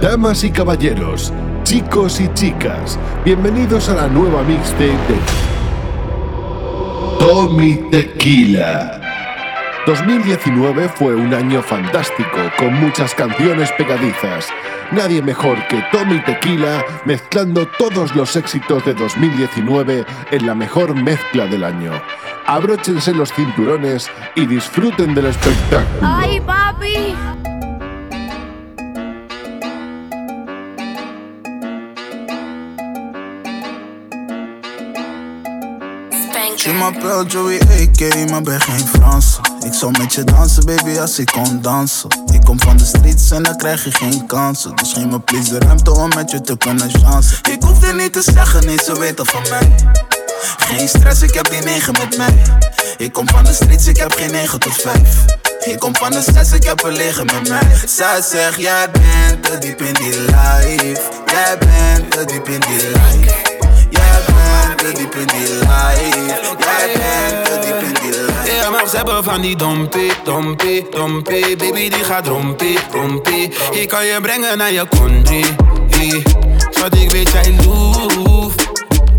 Damas 0.00 0.44
y 0.44 0.50
caballeros, 0.50 1.30
chicos 1.62 2.20
y 2.22 2.32
chicas, 2.32 2.98
bienvenidos 3.22 3.90
a 3.90 3.96
la 3.96 4.08
nueva 4.08 4.42
mixtape 4.44 4.86
de 4.86 5.18
Tommy 7.18 7.74
Tequila. 7.90 8.98
2019 9.86 10.88
fue 10.88 11.14
un 11.14 11.34
año 11.34 11.60
fantástico, 11.60 12.38
con 12.58 12.72
muchas 12.80 13.14
canciones 13.14 13.70
pegadizas. 13.72 14.48
Nadie 14.90 15.20
mejor 15.20 15.58
que 15.68 15.84
Tommy 15.92 16.24
Tequila 16.24 16.82
mezclando 17.04 17.68
todos 17.78 18.16
los 18.16 18.36
éxitos 18.36 18.82
de 18.86 18.94
2019 18.94 20.06
en 20.30 20.46
la 20.46 20.54
mejor 20.54 20.94
mezcla 20.94 21.44
del 21.44 21.62
año. 21.62 21.92
Abróchense 22.46 23.12
los 23.12 23.34
cinturones 23.34 24.10
y 24.34 24.46
disfruten 24.46 25.14
del 25.14 25.26
espectáculo. 25.26 26.00
¡Ay, 26.00 26.40
papi! 26.40 27.39
Je 36.64 36.72
m'appelle 36.72 37.24
Joey 37.26 37.60
AK, 37.60 38.30
maar 38.30 38.42
ben 38.42 38.60
geen 38.60 38.86
Frans. 38.86 39.38
Ik 39.64 39.74
zou 39.74 39.98
met 39.98 40.14
je 40.14 40.24
dansen, 40.24 40.64
baby, 40.64 40.98
als 40.98 41.18
ik 41.18 41.26
kon 41.26 41.62
dansen. 41.62 42.08
Ik 42.32 42.40
kom 42.44 42.60
van 42.60 42.76
de 42.76 42.84
streets 42.84 43.30
en 43.30 43.42
dan 43.42 43.56
krijg 43.56 43.84
je 43.84 43.92
geen 43.92 44.26
kansen. 44.26 44.76
Dus 44.76 44.92
geef 44.92 45.04
me 45.04 45.20
please 45.20 45.50
de 45.50 45.58
ruimte 45.58 45.90
om 45.90 46.08
met 46.08 46.30
je 46.30 46.40
te 46.40 46.56
kunnen 46.56 46.90
chansen. 46.90 47.38
Ik 47.52 47.62
hoef 47.62 47.82
er 47.82 47.94
niet 47.94 48.12
te 48.12 48.22
zeggen, 48.22 48.66
niet 48.66 48.80
ze 48.80 48.98
weten 48.98 49.26
van 49.26 49.42
mij. 49.50 49.72
Geen 50.58 50.88
stress, 50.88 51.22
ik 51.22 51.34
heb 51.34 51.50
die 51.50 51.60
negen 51.62 51.92
met 51.92 52.16
mij. 52.16 52.42
Ik 52.96 53.12
kom 53.12 53.28
van 53.28 53.44
de 53.44 53.52
streets, 53.52 53.86
ik 53.86 53.96
heb 53.96 54.12
geen 54.12 54.30
9 54.30 54.60
tot 54.60 54.74
5. 54.74 55.24
Ik 55.64 55.78
kom 55.78 55.96
van 55.96 56.10
de 56.10 56.22
6, 56.32 56.52
ik 56.52 56.64
heb 56.64 56.82
een 56.82 56.92
liggen 56.92 57.26
met 57.26 57.48
mij. 57.48 57.76
Zij 57.86 58.22
zegt, 58.22 58.60
jij 58.60 58.90
bent 58.90 59.42
te 59.42 59.58
diep 59.58 59.80
in 59.80 59.94
die 59.94 60.20
life. 60.20 61.00
Jij 61.26 61.58
bent 61.58 62.10
te 62.10 62.24
diep 62.24 62.48
in 62.48 62.60
die 62.60 62.90
life. 62.90 63.49
Te 64.80 64.92
diep 64.92 65.14
in 65.14 65.26
die 65.26 65.40
life. 65.40 66.46
Jij 66.58 66.92
bent 66.92 67.44
te 67.44 67.58
diep 67.60 67.82
in 67.82 67.94
die 68.02 68.20
life. 68.20 68.52
Ja, 68.54 68.70
maar 68.70 68.88
ze 68.88 69.20
van 69.22 69.40
die 69.40 69.56
dompie, 69.56 70.12
dompie, 70.24 70.86
dompie. 70.90 71.56
Baby, 71.56 71.88
die 71.88 72.04
gaat 72.04 72.26
rompie, 72.26 72.78
rompie. 72.92 73.52
Ik 73.70 73.88
kan 73.88 74.06
je 74.06 74.18
brengen 74.20 74.58
naar 74.58 74.72
je 74.72 74.86
country. 74.88 75.44
Schat, 76.70 76.94
ik 76.94 77.10
weet 77.10 77.30
jij 77.30 77.56
loef. 77.64 78.54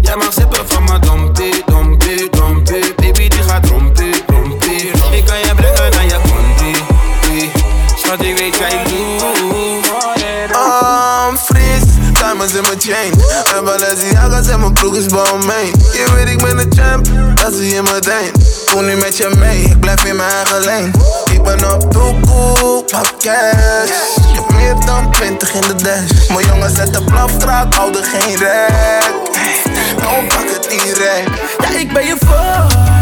Jij 0.01 0.15
mag 0.15 0.33
sippen 0.33 0.67
van 0.67 0.83
mijn 0.83 1.01
dompie, 1.01 1.63
dompie, 1.65 2.29
dompie. 2.29 2.93
Baby, 2.95 3.27
die 3.27 3.43
gaat 3.43 3.65
rompie, 3.65 4.13
rompie. 4.27 4.91
Ik 5.11 5.25
kan 5.25 5.37
je 5.37 5.51
brengen 5.55 5.91
naar 5.91 6.05
je 6.05 6.19
country. 6.29 7.51
Schat, 7.95 8.23
ik 8.23 8.37
weet 8.37 8.57
jij 8.57 8.83
loef. 8.83 9.00
Diamonds 12.47 12.53
in 12.53 12.61
mijn 12.61 12.81
chain. 12.81 13.13
En 13.57 13.63
Balenciaga's 13.63 14.47
en 14.47 14.59
mijn 14.59 14.73
broek 14.73 14.95
is 14.95 15.05
Balmain 15.05 15.73
Je 15.93 16.05
weet 16.13 16.29
ik 16.29 16.37
ben 16.37 16.57
de 16.57 16.81
champ, 16.81 17.05
dat 17.35 17.53
zie 17.53 17.73
je 17.73 17.81
meteen 17.81 18.31
Voel 18.65 18.81
nu 18.81 18.95
met 18.95 19.17
je 19.17 19.31
mee, 19.37 19.61
ik 19.61 19.79
blijf 19.79 20.03
in 20.03 20.15
mijn 20.15 20.31
eigen 20.31 20.63
lane 20.65 20.91
Ik 21.33 21.43
ben 21.43 21.73
op 21.73 21.93
doekoe, 21.93 22.83
pak 22.83 23.13
cash. 23.19 23.91
Meer 24.55 24.75
dan 24.85 25.11
20 25.11 25.53
in 25.53 25.61
de 25.61 25.75
dash. 25.75 26.29
Mijn 26.29 26.47
jongens 26.47 26.75
zetten 26.75 27.03
blafstraat, 27.05 27.75
houden 27.75 28.03
geen 28.03 28.37
rek. 28.37 29.11
Nou 29.97 30.25
pak 30.27 30.45
het 30.49 30.69
direct. 30.69 31.29
Ja, 31.59 31.79
ik 31.79 31.93
ben 31.93 32.05
je 32.05 32.15
voor. 32.19 33.00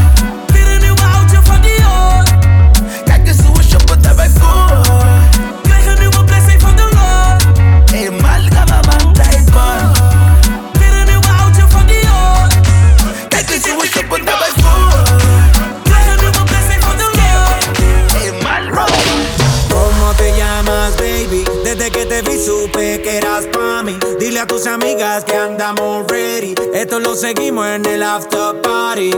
Supe 22.60 23.02
que 23.02 23.18
eras 23.18 23.46
pa' 23.48 23.84
mí. 23.84 23.98
Dile 24.20 24.40
a 24.40 24.48
tus 24.48 24.68
amigas 24.68 25.24
que 25.24 25.36
andamos 25.36 26.06
ready. 26.08 26.56
Esto 26.74 27.00
lo 27.00 27.16
seguimos 27.16 27.68
en 27.68 27.86
el 27.86 28.04
after 28.04 28.62
party. 28.62 29.12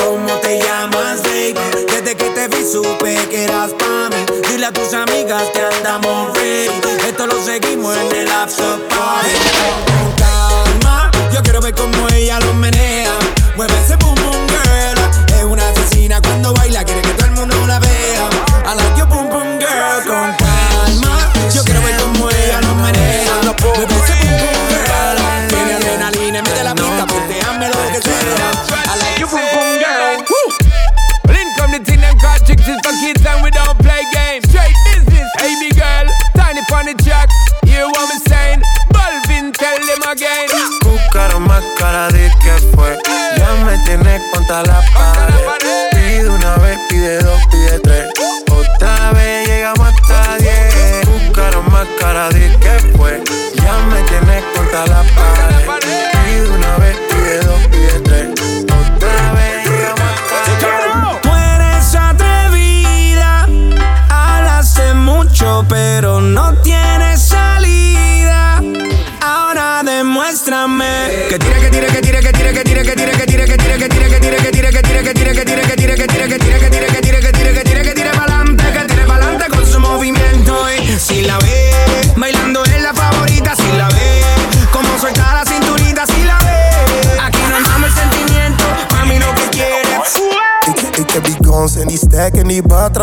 ¿Cómo 0.00 0.32
te 0.42 0.58
llamas, 0.58 1.22
baby? 1.22 1.58
Desde 1.90 2.14
que 2.16 2.30
te 2.30 2.48
vi 2.48 2.64
supe 2.64 3.16
que 3.30 3.44
eras 3.44 3.72
pa' 3.72 4.08
mí. 4.10 4.20
Dile 4.48 4.66
a 4.66 4.72
tus 4.72 4.94
amigas 4.94 5.42
que 5.52 5.60
andamos 5.60 6.36
ready. 6.36 6.80
Esto 7.06 7.26
lo 7.26 7.42
seguimos 7.42 7.96
en 7.96 8.16
el 8.16 8.28
after 8.30 8.78
party. 8.88 9.30
Con 9.86 10.12
calma, 10.22 11.10
yo 11.32 11.42
quiero 11.42 11.60
ver 11.60 11.74
cómo 11.74 12.08
ella 12.14 12.40
lo 12.40 12.54
menea. 12.54 13.12
Mueve 13.56 13.74
ese 13.84 13.96
boom 13.96 14.14
boom 14.14 14.46
girl. 14.48 15.36
Es 15.36 15.44
una 15.44 15.68
asesina 15.68 16.20
cuando 16.22 16.54
baila, 16.54 16.84
que 16.84 16.93
Jack. 37.02 37.28
Hear 37.64 37.86
what 37.86 38.08
me 38.08 38.18
saying? 38.28 38.62
Balvin, 38.92 39.52
tell 39.52 39.78
them 39.86 40.02
again. 40.10 40.48
Buscaron 40.82 41.46
más 41.46 41.64
cara 41.78 42.08
de 42.08 42.30
que 42.42 42.52
fue. 42.74 42.98
Ya 43.36 43.54
me 43.64 43.76
tienes 43.84 44.22
contra 44.32 44.62
la 44.62 44.80
pared. 44.94 45.90
Pide 45.92 46.28
una 46.28 46.56
vez, 46.56 46.78
pide 46.88 47.18
dos, 47.18 47.40
pide 47.50 47.78
tres. 47.80 48.08
Otra 48.50 49.12
vez 49.12 49.48
llegamos 49.48 49.88
hasta 49.88 50.36
diez. 50.38 51.06
Buscaron 51.06 51.70
más 51.72 51.86
cara 51.98 52.28
de 52.30 52.56
que 52.58 52.96
fue. 52.96 53.22
Ya 53.54 53.78
me 53.90 54.02
tienes 54.02 54.44
contra 54.54 54.86
la 54.86 55.02
pared. 55.14 55.53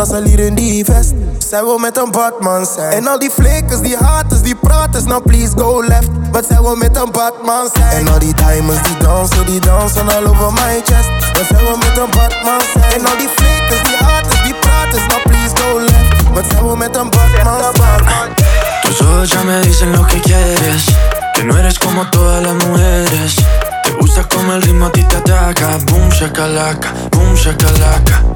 Die 0.02 0.10
batrassen 0.10 0.24
hier 0.24 0.46
in 0.46 0.54
die 0.54 0.84
vest. 0.84 1.12
Zij 1.48 1.62
wil 1.64 1.78
met 1.78 1.96
een 1.96 2.10
badman 2.10 2.66
zijn. 2.66 2.92
En 2.92 3.06
al 3.06 3.18
die 3.18 3.30
flikkers, 3.30 3.80
die 3.80 3.96
haters, 3.96 4.42
die 4.42 4.54
praters, 4.54 5.04
nou 5.04 5.22
please 5.22 5.52
go 5.58 5.82
left. 5.86 6.08
Wat 6.32 6.44
zij 6.48 6.60
wil 6.60 6.76
met 6.76 6.96
een 6.96 7.10
badman 7.12 7.68
zijn. 7.72 8.06
En 8.06 8.12
al 8.12 8.18
die 8.18 8.34
diamonds, 8.34 8.82
die 8.82 8.96
dansen, 8.96 9.46
die 9.46 9.60
dansen 9.60 10.08
all 10.08 10.24
over 10.24 10.52
my 10.52 10.82
chest. 10.84 11.08
Wat 11.32 11.46
zij 11.48 11.58
wil 11.58 11.76
met 11.76 11.96
een 11.96 12.10
badman 12.10 12.60
zijn. 12.72 12.92
En 12.92 13.06
al 13.06 13.16
die 13.16 13.28
flikkers, 13.28 13.82
die 13.82 13.96
haters, 13.96 14.42
die 14.42 14.54
praters, 14.54 15.06
nou 15.06 15.20
please 15.22 15.56
go 15.56 15.80
left. 15.80 16.34
Wat 16.34 16.44
zij 16.50 16.62
wil 16.62 16.76
met 16.76 16.96
een 16.96 17.10
badman 17.10 17.72
zijn. 17.74 18.34
Tus 18.82 19.00
ojos 19.00 19.32
ya 19.32 19.42
me 19.42 19.60
dicen 19.60 19.90
lo 19.96 20.04
que 20.04 20.20
quieres. 20.20 20.84
Que 21.32 21.44
no 21.44 21.56
eres 21.56 21.78
como 21.78 22.08
todas 22.08 22.42
las 22.42 22.66
mujeres. 22.66 23.34
Te 23.82 23.90
gusta 23.98 24.24
como 24.28 24.52
el 24.52 24.62
ritmo 24.62 24.86
a 24.86 24.90
ti 24.90 25.04
te 25.04 25.16
ataca. 25.16 25.66
Boom, 25.84 26.10
shakalaka, 26.10 26.88
boom, 27.10 27.36
shakalaka. 27.36 28.32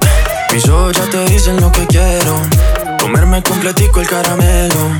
Mis 0.52 0.68
ojos 0.68 0.96
ya 0.96 1.04
te 1.10 1.24
dicen 1.26 1.60
lo 1.60 1.70
que 1.72 1.86
quiero. 1.86 2.40
Comerme 3.00 3.42
completico 3.42 4.00
el 4.00 4.06
caramelo. 4.06 4.90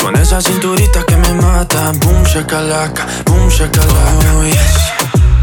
Con 0.00 0.16
esa 0.16 0.40
cinturita 0.40 1.04
que 1.04 1.16
me 1.16 1.32
mata. 1.34 1.92
Boom, 2.00 2.22
shakalaka, 2.24 3.06
boom, 3.26 3.48
shakalaka. 3.48 4.32
Oh, 4.36 4.44
yes. 4.44 4.76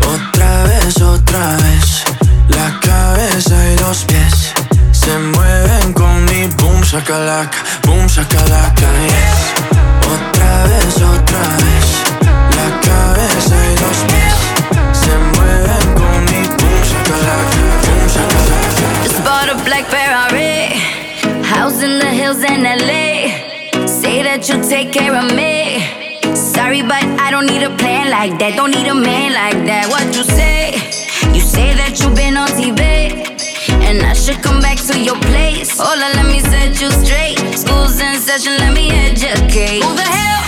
Otra 0.01 0.63
vez, 0.63 1.01
otra 1.01 1.55
vez. 1.57 2.03
La 2.49 2.79
cabeza 2.79 3.55
y 3.71 3.77
los 3.79 4.03
pies 4.03 4.53
se 4.91 5.17
mueven 5.17 5.93
con 5.93 6.25
mi 6.25 6.47
boom 6.57 6.81
shakalaka, 6.81 7.57
boom 7.85 8.05
shakalaka. 8.07 8.87
Yes. 9.07 9.53
Otra 10.13 10.63
vez, 10.67 10.95
otra 10.97 11.39
vez. 11.63 11.85
La 12.57 12.69
cabeza 12.81 13.55
y 13.71 13.72
black 19.65 19.85
Ferrari. 19.85 20.75
House 21.43 21.81
in 21.81 21.99
the 21.99 22.07
hills 22.07 22.43
in 22.43 22.63
LA. 22.63 23.87
Say 23.87 24.23
that 24.23 24.47
you'll 24.47 24.63
take 24.63 24.91
care 24.91 25.15
of 25.15 25.25
me. 25.35 25.83
Sorry, 26.35 26.81
but 26.81 27.03
I 27.19 27.31
don't 27.31 27.45
need 27.45 27.63
a 27.63 27.73
plan 27.77 28.09
like 28.09 28.37
that. 28.39 28.55
Don't 28.55 28.71
need 28.71 28.87
a 28.87 28.95
man 28.95 29.33
like 29.33 29.59
that. 29.65 29.87
What 29.89 30.05
you 30.15 30.23
say? 30.23 30.75
You 31.33 31.41
say 31.41 31.73
that 31.75 31.99
you've 31.99 32.15
been 32.15 32.35
on 32.37 32.49
TV. 32.59 32.81
And 33.87 34.03
I 34.05 34.13
should 34.13 34.41
come 34.43 34.59
back 34.59 34.77
to 34.89 34.99
your 34.99 35.19
place. 35.29 35.77
Hola, 35.77 36.11
let 36.15 36.25
me 36.25 36.39
set 36.39 36.79
you 36.81 36.89
straight. 37.03 37.37
School's 37.55 37.99
in 37.99 38.19
session, 38.19 38.57
let 38.57 38.73
me 38.73 38.91
educate. 38.91 39.83
Who 39.83 39.93
the 39.95 40.07
hell 40.07 40.43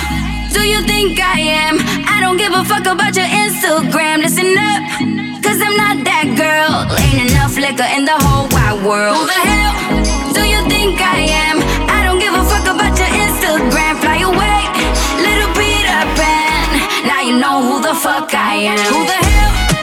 do 0.52 0.62
you 0.68 0.82
think 0.86 1.20
I 1.20 1.40
am? 1.40 1.78
I 2.08 2.20
don't 2.20 2.38
give 2.38 2.54
a 2.54 2.64
fuck 2.66 2.86
about 2.86 3.16
your 3.16 3.28
Instagram. 3.28 4.24
Listen 4.24 4.56
up, 4.58 4.82
cause 5.46 5.62
I'm 5.62 5.78
not 5.78 6.02
that 6.10 6.26
girl. 6.34 6.90
Ain't 6.98 7.30
enough 7.30 7.54
liquor 7.54 7.86
in 7.94 8.04
the 8.10 8.18
whole 8.18 8.50
wide 8.50 8.82
world. 8.82 9.14
Who 9.14 9.30
the 9.30 9.42
hell 9.46 9.74
do 10.34 10.42
you 10.42 10.62
think 10.66 10.98
I 10.98 11.30
am? 11.46 11.62
I 11.86 12.02
don't 12.02 12.18
give 12.18 12.34
a 12.34 12.44
fuck 12.50 12.66
about 12.66 12.98
your 12.98 13.12
Instagram. 13.14 13.94
Fly 14.02 14.26
away, 14.26 14.60
little 15.22 15.52
Peter 15.54 16.02
Pan. 16.18 16.66
Now 17.06 17.22
you 17.22 17.38
know 17.38 17.62
who 17.62 17.76
the 17.86 17.94
fuck 17.94 18.34
I 18.34 18.74
am. 18.74 18.82
Who 18.90 19.06
the 19.06 19.20
hell? 19.22 19.75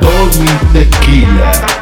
Doggy 0.00 0.46
Tequila. 0.72 1.79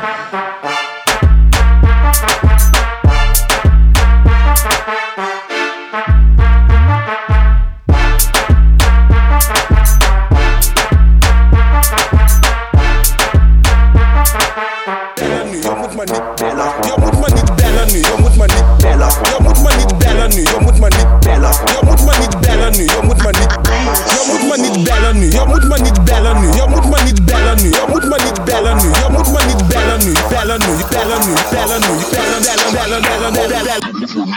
nu, 28.89 28.95
jag 29.03 29.13
mot 29.13 29.33
man 29.33 29.51
i 29.51 29.55
bällen 29.69 30.01
nu, 30.05 30.15
bällen 30.31 30.61
nu, 30.61 30.77
bällen 30.91 31.21
nu, 31.27 31.35
bällen 31.51 31.81
nu, 31.81 31.95
bällen, 32.13 32.43
bällen, 32.43 32.73
bällen, 32.73 33.03
bällen, 33.03 33.33
bällen, 33.35 33.65
bällen. 33.65 34.35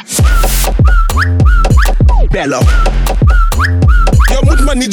Bella. 2.31 2.59
Jag 4.33 4.45
mot 4.45 4.65
man 4.65 4.81
i 4.81 4.89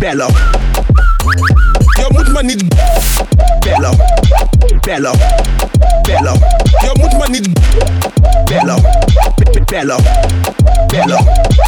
Bella. 0.00 0.28
Jag 1.98 2.12
mot 2.12 2.28
man 2.28 2.50
i 2.50 2.56
Bella 3.62 3.90
bello, 4.86 5.12
bello. 6.06 6.34
Jag 6.84 6.98
mot 6.98 7.12
man 7.18 7.32
niet 7.32 7.48
bello, 8.48 8.76
bello, 9.70 9.96
bello. 10.90 11.18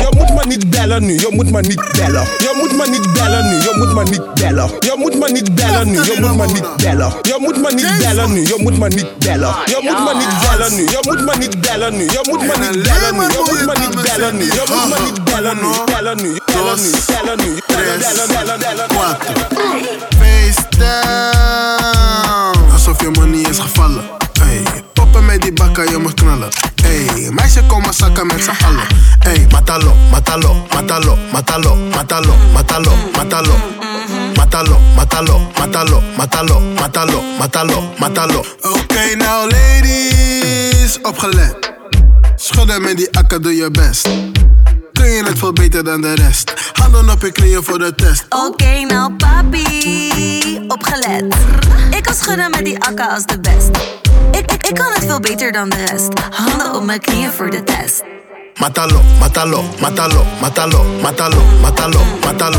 Jag 0.03 0.15
mot 0.15 0.31
man 0.35 0.49
niet 0.49 0.65
bello 0.71 0.99
nu, 0.99 1.17
jag 1.17 1.35
mot 1.35 1.51
man 1.51 1.63
niet 1.63 1.81
bello. 1.97 2.23
Jag 2.45 2.57
mot 2.57 2.73
man 2.77 2.91
niet 2.91 3.07
bello 3.15 3.43
nu, 3.43 3.57
jag 3.65 3.79
mot 3.79 3.95
man 3.95 4.05
niet 4.11 4.23
bello. 4.37 4.71
Jag 4.83 4.99
mot 4.99 5.15
man 5.15 5.33
niet 5.33 5.51
bello 5.57 5.85
nu, 5.85 5.99
jag 6.05 6.21
mot 6.21 6.37
man 6.37 6.49
niet 6.49 6.65
bello. 6.79 7.13
Jag 7.25 7.41
mot 7.41 7.57
man 7.57 7.75
niet 7.77 8.01
bello 8.01 8.27
nu, 8.27 8.45
jag 8.45 8.61
mot 8.63 8.79
man 8.79 8.91
niet 8.91 9.19
bello. 9.21 9.51
Jag 9.73 9.85
mot 9.85 9.99
man 10.05 10.19
niet 10.19 10.31
bello 10.43 10.69
nu, 10.77 10.85
jag 10.93 11.07
mot 11.07 11.21
man 11.27 11.39
niet 11.41 11.57
bello 11.65 11.91
nu. 11.91 12.05
Jag 12.15 12.27
mot 12.29 12.43
man 12.47 12.61
niet 12.61 12.85
bello 12.85 13.11
nu, 13.11 13.25
jag 13.25 13.49
mot 13.49 13.63
man 13.67 13.77
niet 13.81 13.97
bello 14.05 14.31
nu. 14.31 14.47
Jag 14.57 14.69
mot 14.71 14.89
man 14.91 15.01
niet 15.05 15.19
bello 15.25 15.53
nu, 15.53 15.71
bello 15.87 16.15
nu, 16.15 16.39
bello 16.47 16.75
nu, 16.77 16.91
bello 17.09 17.35
nu, 17.37 17.51
bello 17.69 17.93
nu, 17.97 18.27
bello 18.35 18.57
nu, 18.57 18.69
bello 18.69 18.87
nu. 18.87 19.07
Face 20.19 20.65
down. 20.79 22.56
Alsof 22.87 23.03
je 23.03 23.11
money 23.11 23.41
is 23.41 23.59
gevallen. 23.59 24.05
Poppen 24.93 25.25
met 25.25 25.43
die 25.43 25.53
bakka, 25.53 25.83
je 25.83 25.99
mag 25.99 26.15
knallen. 26.15 26.49
Hey, 26.83 27.31
meisje 27.31 27.63
kom 27.67 27.83
maar 27.83 27.95
zakken 27.95 28.27
met 28.27 28.45
z'n 28.45 28.65
allen. 28.65 29.49
Matalo, 29.51 29.95
matalo, 30.11 30.67
matalo, 30.75 31.19
matalo, 31.33 31.77
matalo, 31.77 32.35
matalo, 32.53 32.93
matalo. 33.13 33.55
Matalo, 34.37 34.79
matalo, 34.97 35.41
matalo, 35.59 36.03
matalo, 36.17 36.61
matalo, 36.77 37.23
matalo, 37.39 37.93
matalo. 37.99 38.45
Oké, 38.63 39.17
nou 39.17 39.51
ladies, 39.51 40.99
opgelet. 41.03 41.73
Schudden 42.37 42.83
met 42.83 42.97
die 42.97 43.19
akka, 43.19 43.39
doe 43.39 43.57
je 43.57 43.71
best. 43.71 44.09
Kun 44.93 45.11
je 45.11 45.23
het 45.25 45.39
veel 45.39 45.53
beter 45.53 45.85
dan 45.85 46.01
de 46.01 46.15
rest? 46.15 46.53
Handen 46.73 47.11
op 47.11 47.23
je 47.23 47.33
knieën 47.33 47.63
voor 47.63 47.79
de 47.79 47.95
test. 47.95 48.27
Oké, 48.29 48.81
nou 48.81 49.13
papi, 49.13 50.65
opgelet. 50.69 51.35
Schudden 52.21 52.51
met 52.51 52.65
die 52.65 52.83
akka 52.83 53.07
als 53.07 53.27
de 53.27 53.41
best. 53.41 53.69
Ik, 54.31 54.53
ik, 54.53 54.75
kan 54.75 54.93
het 54.93 55.05
veel 55.05 55.21
beter 55.21 55.53
dan 55.53 55.69
de 55.69 55.85
rest. 55.85 56.09
Handen 56.31 56.75
op 56.75 56.85
mijn 56.85 57.01
knieën 57.01 57.31
voor 57.31 57.51
de 57.51 57.65
test. 57.65 58.03
Matalo, 58.61 59.01
matalo, 59.19 59.65
matalo, 59.81 60.25
matalo, 60.41 60.85
matalo, 61.03 61.43
matalo, 61.61 62.01
matalo. 62.21 62.59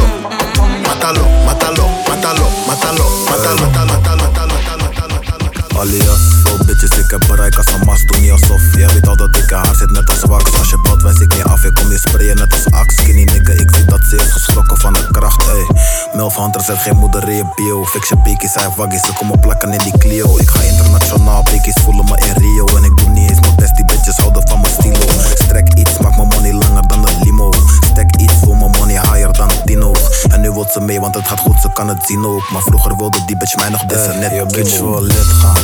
Matalo, 0.87 1.27
matalo, 1.45 1.87
matalo, 2.07 2.49
matalo, 2.67 3.05
matalo, 3.27 3.69
matalo, 3.69 3.69
matalo, 3.71 4.31
matalo, 4.31 4.57
matalo. 4.95 5.79
Alias, 5.79 6.36
veel 6.47 6.65
bitches, 6.65 6.97
ik 6.97 7.11
heb 7.11 7.23
bereik 7.27 7.57
als 7.57 7.65
een 7.65 7.85
mas, 7.85 8.05
doe 8.05 8.17
niet 8.19 8.31
alsof. 8.31 8.61
Je 8.75 8.87
weet 8.93 9.07
al 9.07 9.15
dat 9.15 9.37
ik 9.37 9.49
haar 9.49 9.75
zit 9.75 9.91
net 9.91 10.09
als 10.09 10.21
wax. 10.21 10.57
Als 10.59 10.69
je 10.69 10.79
belt, 10.81 11.01
wijs 11.01 11.19
ik 11.19 11.33
niet 11.35 11.43
af, 11.43 11.63
ik 11.63 11.73
kom 11.73 11.91
je 11.91 11.97
sprayen 11.97 12.35
net 12.35 12.53
als 12.53 12.65
ax. 12.71 12.95
Skinny 12.95 13.23
nigga, 13.23 13.53
ik 13.53 13.69
zie 13.75 13.85
dat 13.85 14.03
ze 14.09 14.15
is 14.15 14.31
geschrokken 14.31 14.77
van 14.77 14.93
de 14.93 15.07
kracht, 15.11 15.47
ey. 15.47 15.65
Milf 16.13 16.35
Hunter 16.35 16.61
zet 16.61 16.77
geen 16.77 16.97
moeder 16.97 17.29
in 17.29 17.35
je 17.35 17.45
bio. 17.55 17.85
Fix 17.85 18.09
je 18.09 18.17
beakies, 18.23 18.53
hij 18.53 18.69
waggies, 18.75 19.01
ze 19.01 19.13
komen 19.13 19.39
plakken 19.39 19.71
in 19.71 19.79
die 19.79 19.97
Clio. 19.97 20.37
Ik 20.37 20.49
ga 20.49 20.61
internationaal, 20.61 21.43
beakies 21.43 21.77
voelen 21.83 22.05
me 22.05 22.17
in 22.25 22.33
Rio. 22.33 22.65
En 22.77 22.83
ik 22.83 22.97
doe 22.97 23.09
niet 23.09 23.29
eens 23.29 23.39
mijn 23.39 23.55
best, 23.55 23.75
die 23.75 23.85
bitches 24.07 24.23
houden 24.23 24.47
van 24.49 24.61
mijn 24.61 24.73
stilo 24.73 24.99
Strek 25.33 25.73
iets, 25.73 25.97
maak 25.97 26.15
mijn 26.15 26.27
money 26.27 26.53
langer 26.53 26.87
dan 26.87 27.07
een 27.07 27.23
limo 27.23 27.53
Stek 27.91 28.15
iets, 28.15 28.33
voel 28.33 28.53
mijn 28.53 28.71
money 28.71 28.99
higher 29.01 29.33
dan 29.33 29.51
Tino 29.65 29.93
En 30.29 30.41
nu 30.41 30.51
wil 30.51 30.67
ze 30.71 30.79
mee, 30.79 30.99
want 30.99 31.15
het 31.15 31.27
gaat 31.27 31.39
goed, 31.39 31.61
ze 31.61 31.69
kan 31.73 31.87
het 31.87 32.05
zien 32.05 32.25
ook 32.25 32.49
Maar 32.51 32.61
vroeger 32.61 32.97
wilde 32.97 33.25
die 33.25 33.37
bitch 33.37 33.55
mij 33.55 33.69
nog 33.69 33.85
dissen, 33.85 34.19
net 34.19 34.31
Je 34.31 34.45
bitch 34.45 34.75
Kimo. 34.75 34.91
wil 34.91 35.01
lid 35.01 35.31
gaan. 35.41 35.55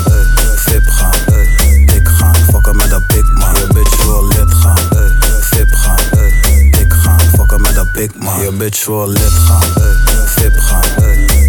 Vip 0.55 0.83
gaan, 0.85 1.11
ey. 1.33 1.85
Dik 1.85 2.07
gaan, 2.07 2.35
fucken 2.35 2.75
met 2.75 2.89
dat 2.89 3.07
big 3.07 3.33
man. 3.33 3.53
Je 3.53 3.67
bitch 3.73 4.05
wil 4.05 4.27
lid 4.27 4.53
gaan. 4.53 4.77
Vip 5.41 5.71
gaan. 5.71 5.97
Dik 6.71 6.93
gaan, 6.93 7.19
fucken 7.19 7.61
met 7.61 7.75
dat 7.75 7.91
big 7.91 8.15
man. 8.15 8.41
Je 8.41 8.51
bitch 8.51 8.85
wil 8.85 9.07
lid 9.07 9.31
gaan. 9.47 9.61
Vip 10.25 10.53
gaan. 10.57 10.81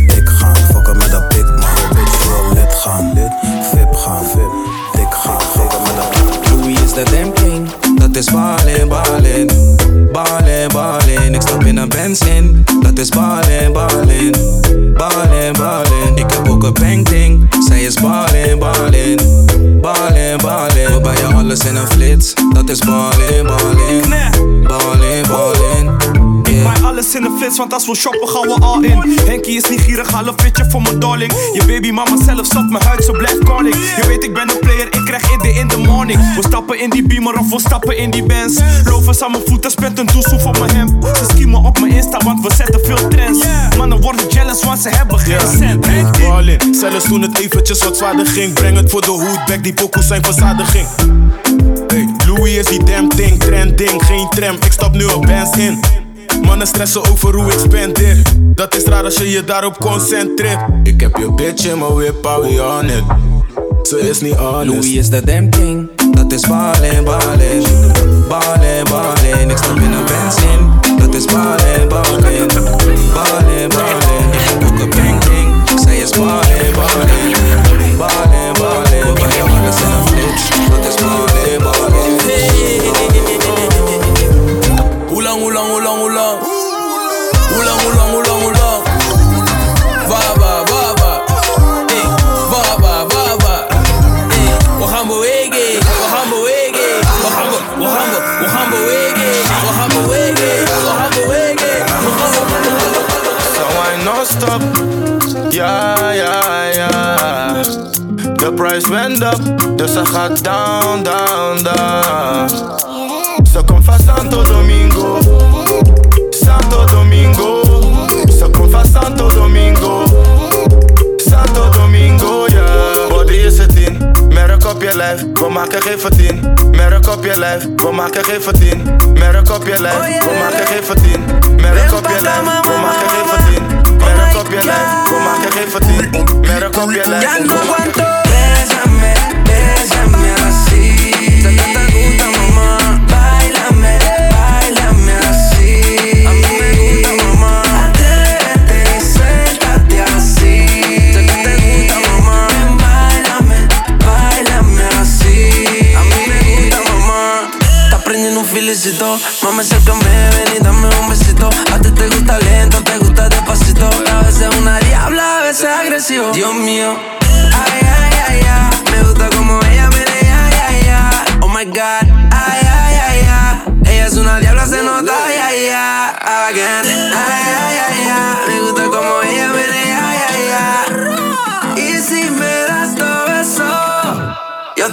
Dik 0.06 0.28
gaan, 0.28 0.56
fucken 0.56 0.96
met 0.96 1.10
dat 1.10 1.28
big 1.28 1.46
man. 1.46 1.58
Je 1.60 1.88
bitch 1.94 2.24
wil 2.26 2.52
lid 2.54 2.74
gaan, 2.74 3.12
lid. 3.14 3.43
Dat 6.94 8.16
is 8.16 8.30
ballen, 8.30 8.88
ballen. 8.88 9.46
Ballen, 10.12 10.68
ballen. 10.72 11.34
Ik 11.34 11.40
stap 11.40 11.64
in 11.64 11.76
een 11.76 11.88
benzin. 11.88 12.64
Dat 12.82 12.98
is 12.98 13.08
ballen, 13.08 13.72
ballen. 13.72 14.30
Ballen, 14.94 15.52
ballen. 15.52 16.14
Ik 16.14 16.30
heb 16.30 16.48
ook 16.48 16.64
een 16.64 16.72
banking, 16.72 17.54
Zij 17.68 17.82
is 17.82 17.94
ballen, 17.94 18.58
ballen. 18.58 19.16
Ballen, 19.80 20.38
ballen. 20.38 20.92
We 20.92 21.00
bij 21.02 21.16
je 21.16 21.34
alles 21.34 21.64
in 21.64 21.76
een 21.76 21.86
flits. 21.86 22.32
Dat 22.52 22.70
is 22.70 22.78
ballen, 22.78 23.46
ballen. 23.46 24.10
Ballen, 24.62 25.28
ballen. 25.28 26.13
Maar 26.62 26.82
alles 26.82 27.14
in 27.14 27.22
de 27.22 27.36
flits, 27.38 27.58
want 27.58 27.72
als 27.72 27.86
we 27.86 27.94
shoppen 27.94 28.28
gaan 28.28 28.42
we 28.42 28.54
all 28.60 28.82
in. 28.82 29.18
Henkie 29.26 29.56
is 29.56 29.68
niet 29.68 29.80
gierig, 29.80 30.10
haal 30.10 30.26
een 30.26 30.34
fitje 30.36 30.70
voor 30.70 30.82
mijn 30.82 30.98
darling. 30.98 31.32
Je 31.52 31.64
baby 31.66 31.90
mama 31.90 32.16
zelf 32.24 32.46
stopt 32.46 32.70
mijn 32.70 32.84
huid, 32.84 33.04
zo 33.04 33.12
blijft 33.12 33.44
calling. 33.44 33.74
Je 33.74 34.06
weet 34.06 34.24
ik 34.24 34.34
ben 34.34 34.50
een 34.50 34.58
player, 34.58 34.86
ik 34.86 35.04
krijg 35.04 35.30
in 35.32 35.38
de 35.38 35.52
in 35.52 35.68
the 35.68 35.78
morning. 35.78 36.34
We 36.34 36.42
stappen 36.46 36.80
in 36.80 36.90
die 36.90 37.06
beamer 37.06 37.38
of 37.38 37.50
we 37.50 37.60
stappen 37.60 37.96
in 37.96 38.10
die 38.10 38.22
bands. 38.22 38.58
Lopen 38.84 39.22
aan 39.24 39.30
mijn 39.30 39.42
voeten, 39.46 39.70
spent 39.70 39.98
een 39.98 40.06
doezoe 40.06 40.40
voor 40.40 40.58
mijn 40.58 40.76
hemd. 40.76 41.04
Ze 41.04 41.24
schiemen 41.28 41.64
op 41.64 41.80
mijn 41.80 41.92
Insta, 41.92 42.18
want 42.24 42.46
we 42.46 42.54
zetten 42.54 42.80
veel 42.84 43.08
trends. 43.08 43.44
Mannen 43.76 44.00
worden 44.00 44.28
jealous, 44.28 44.64
want 44.64 44.80
ze 44.80 44.88
hebben 44.88 45.18
geen 45.18 45.48
cent. 45.58 45.80
Big 45.80 46.28
ballin', 46.28 46.74
zelfs 46.74 47.04
toen 47.04 47.22
het 47.22 47.38
eventjes 47.38 47.84
wat 47.84 47.96
zwaarder 47.96 48.26
ging. 48.26 48.52
Breng 48.52 48.76
het 48.76 48.90
voor 48.90 49.00
de 49.00 49.10
hoed, 49.10 49.44
back 49.46 49.62
die 49.62 49.74
pokoes 49.74 50.06
zijn 50.06 50.24
verzadiging. 50.24 50.86
Hey, 51.86 52.08
Louis 52.26 52.56
is 52.56 52.66
die 52.66 52.84
damn 52.84 53.08
thing, 53.08 53.40
trending, 53.40 54.04
geen 54.04 54.28
tram, 54.28 54.54
ik 54.54 54.72
stap 54.72 54.94
nu 54.94 55.04
op 55.04 55.26
bands 55.26 55.56
in. 55.56 56.03
Mannen 56.44 56.66
stressen 56.66 57.10
over 57.10 57.34
hoe 57.34 57.52
ik 57.52 57.58
spendeer. 57.58 58.22
Dat 58.38 58.76
is 58.76 58.84
raar 58.84 59.04
als 59.04 59.16
je 59.16 59.30
je 59.30 59.44
daarop 59.44 59.78
concentreert. 59.78 60.60
Ik 60.82 61.00
heb 61.00 61.16
je 61.16 61.32
bitch 61.32 61.64
in 61.66 61.78
mijn 61.78 61.94
whip, 61.94 62.24
how 62.24 62.42
we 62.42 62.78
on 62.80 62.88
it. 62.88 63.04
Ze 63.86 64.08
is 64.08 64.20
niet 64.20 64.34
honest. 64.34 64.66
Louis 64.66 64.92
is 64.92 65.10
de 65.10 65.24
damn. 65.24 65.90
Dat 66.10 66.32
is 66.32 66.40
ballin, 66.40 67.04
ballin. 67.04 67.62
Ballin, 68.28 68.84
ballin. 68.90 69.50
Ik 69.50 69.56
stap 69.56 69.76
in 69.76 69.92
een 69.92 70.04
benzin. 70.04 70.70
Dat 70.98 71.14
is 71.14 71.24
ballin, 71.24 71.88
ballin. 71.88 72.46
Ballin, 73.14 73.23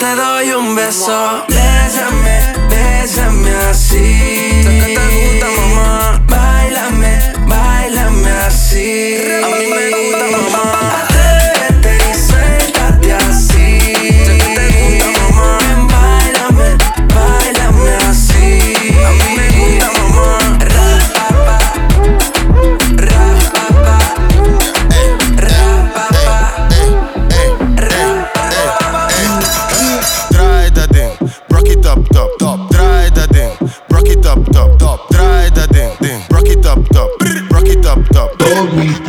te 0.01 0.15
doy 0.15 0.51
un 0.51 0.75
beso. 0.75 1.45
Bésame, 1.47 2.53
bésame 2.69 3.55
así. 3.69 4.40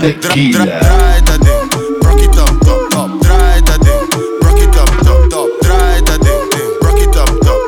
Tommy 0.02 0.18
Dra- 0.18 0.20
dra- 0.20 0.28
Tequila. 0.28 0.78
Draai 0.80 1.22
dat 1.22 1.40
ding, 1.42 1.72
rock 2.00 2.20
it 2.20 2.36
up, 2.38 2.60
top, 2.64 2.90
top. 2.90 3.20
Draai 3.22 3.62
dat 3.62 3.82
ding, 3.82 4.12
rock 4.40 4.58
it 4.58 4.76
up, 4.76 4.90
top, 5.04 5.28
top. 5.30 5.48
Draai 5.60 6.02
dat 6.02 6.22
ding, 6.22 6.50
ding, 6.50 6.72
rock 6.80 6.98
it 6.98 7.16
up, 7.16 7.40
top. 7.40 7.60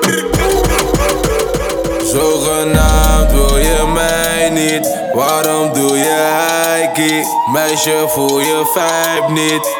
Zogenaamd 2.04 3.32
wil 3.32 3.56
je 3.58 3.90
mij 3.94 4.50
niet, 4.50 4.98
waarom 5.14 5.72
doe 5.72 5.96
je 5.96 6.14
heikie? 6.70 7.24
Meisje 7.52 8.04
voel 8.08 8.40
je 8.40 8.62
vibe 8.74 9.32
niet. 9.40 9.76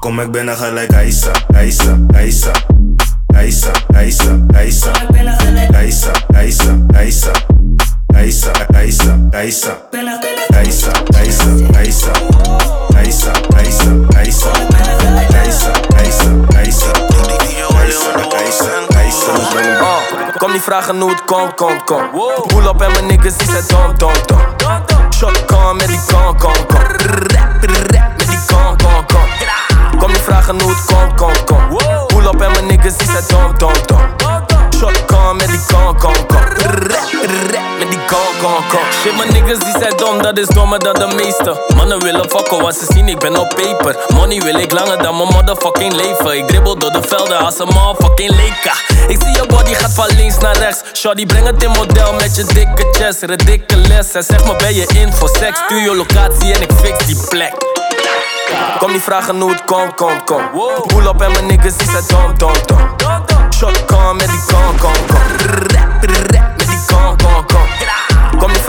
Kom 0.00 0.20
ik 0.20 0.30
binnen 0.30 0.56
gelijk 0.56 0.92
Aisa, 0.94 1.30
Aisa, 1.54 1.98
Aisa. 2.14 2.50
Aisa, 3.36 3.70
Aisa, 3.94 4.38
Aisa. 4.54 4.90
Aisa, 5.72 6.10
Aisa, 6.32 6.72
Aisa. 6.92 7.30
Aisa, 8.14 8.50
Aisa, 8.72 9.18
Aisa. 9.32 9.78
Kom 20.38 20.52
niet 20.52 20.62
vragen 20.62 21.00
hoe 21.00 21.10
het 21.10 21.24
komt, 21.24 21.54
komt, 21.54 21.84
komt. 21.84 22.68
Op 22.68 22.82
en 22.82 22.92
mijn 22.92 23.06
niggas, 23.06 23.36
die 23.36 23.50
zijn 23.50 23.64
dom, 23.66 23.98
dom, 23.98 24.12
dom. 24.26 25.12
Shot 25.14 25.44
kan 25.44 25.76
met 25.76 25.86
die 25.86 26.00
kan, 26.06 26.36
kan, 26.36 26.66
kan. 26.66 26.80
Rap, 26.80 27.64
rap, 27.86 28.16
met 28.16 28.28
die 28.28 28.38
kan, 28.46 28.76
kan, 28.76 29.06
kan. 29.06 29.28
Kom 29.98 30.08
niet 30.08 30.20
vragen 30.20 30.60
hoe 30.60 30.70
het 30.70 30.84
komt, 30.84 31.14
komt, 31.14 31.44
komt. 31.44 32.26
Op 32.26 32.42
en 32.42 32.50
mijn 32.50 32.66
niggas, 32.66 32.96
die 32.96 33.06
zijn 33.06 33.24
dom, 33.28 33.58
dom, 33.58 33.72
dom. 33.86 34.00
Shot 34.76 35.04
kan 35.04 35.36
met 35.36 35.46
die 35.46 35.60
kan, 35.66 35.98
kan, 35.98 36.26
kan. 36.26 37.39
Shit, 38.40 39.16
mijn 39.16 39.32
niggas 39.32 39.58
die 39.58 39.74
zijn 39.80 39.96
dom, 39.96 40.22
dat 40.22 40.38
is 40.38 40.46
dommer 40.46 40.78
dan 40.78 40.94
de 40.94 41.14
meeste. 41.16 41.60
Mannen 41.76 42.02
willen 42.02 42.30
fokken, 42.30 42.62
want 42.62 42.74
ze 42.74 42.86
zien 42.92 43.08
ik 43.08 43.18
ben 43.18 43.36
op 43.36 43.48
paper. 43.48 43.96
Money 44.14 44.40
wil 44.40 44.54
ik 44.54 44.72
langer 44.72 45.02
dan 45.02 45.16
mijn 45.16 45.28
motherfucking 45.28 45.92
leven. 45.92 46.36
Ik 46.38 46.46
dribbel 46.46 46.78
door 46.78 46.92
de 46.92 47.02
velden 47.02 47.38
als 47.38 47.58
een 47.58 47.66
motherfucking 47.66 48.30
leka. 48.30 48.72
Ik 49.08 49.18
zie 49.22 49.32
je 49.32 49.46
body 49.46 49.74
gaat 49.74 49.94
van 49.94 50.06
links 50.16 50.38
naar 50.38 50.56
rechts. 50.56 50.80
Shorty, 50.92 51.26
breng 51.26 51.46
het 51.46 51.62
in 51.62 51.70
model 51.70 52.12
met 52.12 52.36
je 52.36 52.44
dikke 52.44 52.88
chest. 52.92 53.22
Ridiculous. 53.22 54.12
Hij 54.12 54.22
zegt 54.22 54.44
me 54.44 54.56
ben 54.56 54.74
je 54.74 54.86
in 54.94 55.12
voor 55.12 55.28
seks. 55.38 55.60
Stuur 55.64 55.80
je 55.80 55.94
locatie 55.94 56.54
en 56.54 56.62
ik 56.62 56.72
fix 56.82 57.06
die 57.06 57.18
plek. 57.28 57.54
Kom 58.78 58.92
niet 58.92 59.02
vragen 59.02 59.40
hoe 59.40 59.50
het 59.50 59.64
komt, 59.64 59.94
kom, 59.94 60.24
kom. 60.24 60.50
Pull 60.86 61.06
up 61.06 61.20
en 61.20 61.32
mijn 61.32 61.46
niggas 61.46 61.76
die 61.76 61.90
zijn 61.90 62.04
dom, 62.06 62.38
dom, 62.38 62.52
dom. 62.66 63.52
Shotgun 63.54 64.16
met 64.16 64.28
die 64.28 64.44
con, 64.46 64.78
con, 64.78 64.92
con. 65.06 66.29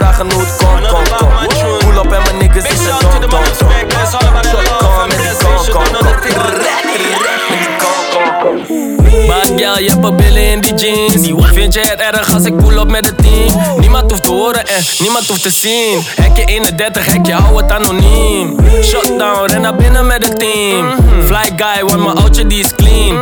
Vragen 0.02 0.32
hoe 0.32 0.42
het 0.42 0.56
komt, 0.58 0.88
kom, 0.88 1.04
kom. 1.18 1.30
Pull 1.78 1.98
up 1.98 2.12
en 2.12 2.22
mijn 2.24 2.38
niggas 2.38 2.64
die 2.64 2.78
zijn 2.78 2.96
dom, 3.00 3.22
dom, 3.22 3.30
dom. 3.30 3.44
Shotgun 4.12 4.34
met 4.34 4.44
die 4.44 4.52
con, 4.62 5.74
con, 5.74 5.88
con. 5.94 6.22
Maar 9.28 9.46
girl, 9.56 9.80
je 9.80 9.90
hebt 9.90 10.06
een 10.06 10.16
billen 10.16 10.52
in 10.52 10.62
die 10.62 10.74
jeans. 10.74 11.14
Vind 11.54 11.74
je 11.74 11.80
het 11.80 12.00
erg 12.00 12.34
als 12.34 12.44
ik 12.44 12.58
pull 12.58 12.78
up 12.78 12.90
met 12.90 13.06
het 13.06 13.18
team? 13.18 13.80
Niemand 13.80 14.12
hoeft 14.12 14.24
te 14.24 14.30
horen 14.32 14.68
en 14.68 14.84
niemand 15.00 15.28
hoeft 15.28 15.42
te 15.42 15.52
zien. 15.52 16.04
Hekje 16.16 16.46
31, 16.46 17.06
hekje, 17.06 17.34
hou 17.34 17.62
het 17.62 17.72
anoniem. 17.72 18.56
Shutdown, 18.84 19.46
ren 19.46 19.62
naar 19.62 19.76
binnen 19.76 20.08
met 20.08 20.28
het 20.28 20.40
team. 20.40 20.96
Fly 21.26 21.52
guy, 21.56 21.86
want 21.86 22.04
mijn 22.04 22.18
oudje 22.18 22.48
die 22.48 22.60
is 22.60 22.76
clean. 22.76 23.18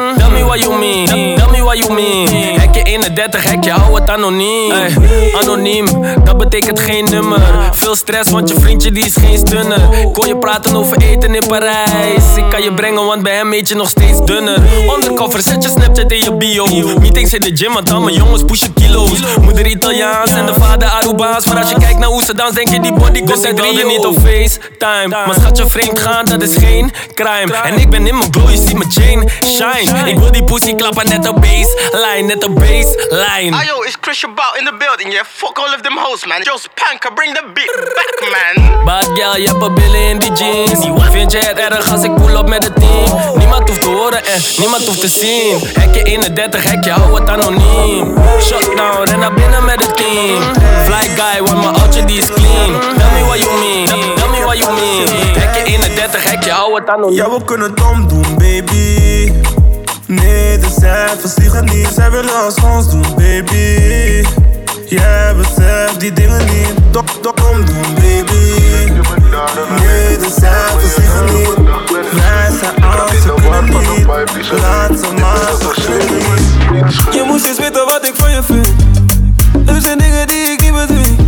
Tell 0.50 0.58
me 0.58 0.65
what 0.65 0.72
you 0.72 0.79
mean, 0.79 1.38
tell 1.38 1.51
me 1.51 1.62
what 1.62 1.77
you 1.77 1.94
mean. 1.94 2.60
Hekje 2.60 2.84
31, 2.84 3.44
hek 3.44 3.63
je 3.63 3.72
hou 3.72 4.00
het 4.00 4.10
anoniem. 4.10 4.72
Ey, 4.72 5.36
anoniem, 5.41 5.86
dat 6.24 6.38
betekent 6.38 6.79
geen 6.79 7.06
nummer. 7.06 7.41
Veel 7.72 7.96
stress, 7.96 8.32
want 8.32 8.50
je 8.50 8.56
vriendje 8.60 8.91
die 8.91 9.06
is 9.06 9.15
geen 9.15 9.38
stunner. 9.38 9.79
Kon 10.13 10.27
je 10.27 10.38
praten 10.38 10.75
over 10.75 10.98
eten 10.98 11.36
in 11.36 11.48
Parijs? 11.48 12.24
Ik 12.36 12.50
kan 12.50 12.63
je 12.63 12.74
brengen, 12.74 13.06
want 13.06 13.24
bij 13.24 13.36
hem 13.36 13.53
eet 13.53 13.68
je 13.68 13.75
nog 13.75 13.89
steeds 13.89 14.25
dunner. 14.25 14.58
Undercover, 14.96 15.41
zet 15.41 15.63
je 15.63 15.70
Snapchat 15.70 16.12
in 16.12 16.24
je 16.24 16.34
bio. 16.34 16.65
Meetings 17.00 17.34
in 17.34 17.41
de 17.41 17.51
gym, 17.53 17.74
want 17.74 17.88
dan 17.88 18.03
mijn 18.03 18.15
jongens 18.15 18.44
pushen 18.44 18.74
kilo's. 18.74 19.20
Moeder 19.41 19.65
Italiaans 19.65 20.32
en 20.32 20.46
de 20.46 20.53
vader 20.53 20.88
Aruba's. 20.88 21.46
Maar 21.46 21.58
als 21.58 21.70
je 21.70 21.77
kijkt 21.77 22.00
naar 22.00 22.10
hoe 22.10 22.24
ze 22.24 22.34
dans, 22.34 22.53
denk 22.53 22.70
je 22.70 22.79
die 22.79 22.94
body 22.94 23.20
komt 23.24 23.46
uit 23.46 23.60
Rio. 23.60 23.88
niet 23.88 24.06
op 24.06 24.15
FaceTime. 24.15 25.08
Maar 25.08 25.36
schat 25.39 25.58
je 25.58 25.68
vreemd 25.68 26.00
gaan, 26.00 26.25
dat 26.25 26.41
is 26.41 26.56
geen 26.56 26.91
crime. 27.13 27.53
En 27.63 27.79
ik 27.79 27.89
ben 27.89 28.08
in 28.08 28.18
mijn 28.18 28.34
glow, 28.34 28.50
je 28.50 28.58
ziet 28.58 28.77
mijn 28.77 28.91
chain 28.91 29.29
shine. 29.46 30.10
Ik 30.10 30.18
wil 30.20 30.32
die 30.32 30.38
pussy 30.43 30.75
klappen, 30.75 31.05
net 31.10 31.27
op 31.27 31.41
baseline, 31.41 32.27
net 32.27 32.43
op 32.43 32.55
baseline. 32.55 33.55
Ayo, 33.55 33.81
is 33.81 33.96
Chris 34.01 34.25
Bout 34.36 34.58
in 34.60 34.65
the 34.65 34.74
building, 34.77 35.12
yeah? 35.12 35.24
Fuck 35.24 35.58
all 35.60 35.74
of 35.74 35.81
them 35.81 35.98
hoes, 35.98 36.25
man. 36.25 36.41
Joe 36.41 36.58
Spanker, 36.58 37.13
bring 37.13 37.34
the 37.34 37.43
beat 37.53 37.74
back, 37.98 38.17
man. 38.34 38.86
Bad 38.86 39.05
girl, 39.13 39.38
je 39.38 39.48
hebt 39.48 39.62
een 39.62 39.74
billen 39.74 40.01
in 40.10 40.19
die 40.19 40.31
jeans. 40.31 40.86
Vind 41.12 41.31
je 41.31 41.38
het 41.38 41.58
erg 41.58 41.91
als 41.91 42.03
ik 42.03 42.15
pull 42.15 42.36
op 42.36 42.50
met 42.50 42.63
het 42.63 42.75
team? 42.75 43.38
Niemand 43.38 43.69
hoeft 43.69 43.81
te 43.81 43.88
horen 43.88 44.25
en 44.25 44.41
niemand 44.58 44.86
hoeft 44.86 45.00
te 45.00 45.08
zien. 45.08 45.60
Hekje 45.79 46.03
31, 46.03 46.63
hekje, 46.63 46.91
hou 46.91 47.19
het 47.19 47.29
anoniem. 47.29 48.15
Shutdown, 48.41 49.03
ren 49.03 49.19
naar 49.19 49.34
binnen 49.34 49.65
met 49.65 49.86
het 49.86 49.98
team. 49.98 50.41
Fly 50.86 51.10
guy, 51.15 51.43
want 51.43 51.63
mijn 51.63 51.75
oudje 51.75 52.05
die 52.05 52.17
is 52.17 52.27
clean. 52.34 52.79
Tell 52.79 53.12
me 53.13 53.25
what 53.25 53.39
you 53.39 53.60
mean, 53.60 54.15
tell 54.15 54.29
me 54.29 54.41
what 54.43 54.58
you 54.58 54.74
mean. 54.74 55.08
Hekje 55.39 55.63
31, 55.63 56.24
hekje, 56.24 56.51
hou 56.51 56.75
het 56.75 56.89
anoniem. 56.89 57.15
Ja, 57.15 57.29
we 57.29 57.43
kunnen 57.43 57.69
het 57.69 57.81
omdoen, 57.81 58.38
baby. 58.38 59.58
Nee, 60.09 60.57
de 60.57 60.67
cijfers 60.79 61.35
liegen 61.35 61.65
niet, 61.65 61.87
zij 61.93 62.11
willen 62.11 62.43
als 62.43 62.55
ons 62.55 62.89
doen, 62.89 63.05
baby. 63.15 64.25
Jij 64.85 65.35
beseft 65.35 65.99
die 65.99 66.13
dingen 66.13 66.45
niet, 66.45 66.73
dok, 66.91 67.23
dok, 67.23 67.37
omdoen, 67.51 67.93
baby. 67.93 68.91
Nee, 69.79 70.17
de 70.17 70.29
cijfers 70.39 70.95
liegen 70.97 71.25
niet, 71.25 71.55
wij 72.11 72.51
zijn 72.59 72.83
als 72.83 73.11
ze 73.21 73.33
kunnen 73.35 73.63
niet. 73.63 74.05
Laat 74.61 74.99
ze 74.99 75.13
maar, 75.19 75.51
ze 75.59 75.71
kunnen 75.75 76.83
niet. 76.83 76.93
Je 77.13 77.23
moest 77.27 77.45
eens 77.45 77.59
weten 77.59 77.85
wat 77.85 78.07
ik 78.07 78.13
van 78.15 78.31
je 78.31 78.43
vind. 78.43 78.67
Er 79.65 79.81
zijn 79.81 79.97
dingen 79.97 80.27
die 80.27 80.51
ik 80.51 80.61
niet 80.61 80.73
bedwing. 80.73 81.19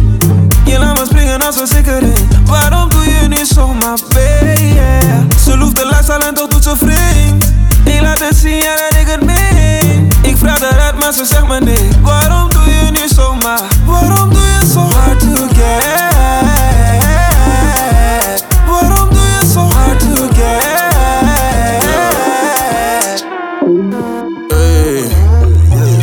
Je 0.65 0.79
laat 0.79 0.99
me 0.99 1.05
springen 1.05 1.41
als 1.41 1.59
we 1.59 1.67
zeker 1.67 2.01
in. 2.01 2.29
Waarom 2.45 2.89
doe 2.89 3.03
je 3.03 3.27
niet 3.27 3.47
zomaar 3.47 3.97
baby? 4.13 4.73
Ze 5.43 5.57
loeft 5.57 5.75
de 5.75 5.85
lifestyle 5.85 6.25
en 6.25 6.33
toch 6.33 6.47
doet 6.47 6.63
ze 6.63 6.77
vreemd. 6.77 7.60
Laat 7.99 8.19
het 8.19 8.35
zien, 8.35 8.55
ja 8.55 8.75
dat 8.75 8.99
ik 8.99 9.07
het 9.07 9.23
meen. 9.25 10.07
Ik 10.21 10.37
vraag 10.37 10.61
eruit, 10.61 10.99
maar 10.99 11.13
ze 11.13 11.25
zegt 11.25 11.47
me 11.47 11.59
nee. 11.59 11.89
Waarom 12.01 12.49
doe 12.49 12.63
je 12.63 12.91
niet 12.91 13.11
zomaar? 13.15 13.61
Waarom 13.85 14.33
doe 14.33 14.41
je 14.41 14.65
zo 14.73 14.79
hard 14.79 15.19
to 15.19 15.47
get? 15.47 15.89
Waarom 18.65 19.09
doe 19.09 19.21
je 19.21 19.41
zo 19.53 19.59
hard 19.59 19.99
to 19.99 20.27
get? 20.33 20.49
Hey, 24.47 25.03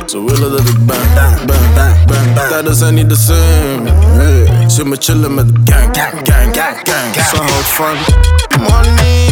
ze 0.06 0.24
willen 0.26 0.50
dat 0.50 0.68
ik 0.68 0.86
ben, 0.86 0.96
ben, 1.14 1.46
ben, 1.46 1.74
ben. 2.06 2.48
Tijden 2.48 2.74
zijn 2.74 2.94
niet 2.94 3.08
de 3.08 3.16
same. 3.16 3.90
Hey, 4.16 4.68
ze 4.68 4.84
me 4.84 4.96
chillen 4.98 5.34
met 5.34 5.48
de 5.48 5.72
gang, 5.72 5.96
gang, 5.96 6.12
gang, 6.22 6.56
gang, 6.56 6.76
gang. 6.84 7.14
Ze 7.14 7.36
houdt 7.36 7.68
van 7.68 7.96
money. 8.60 9.26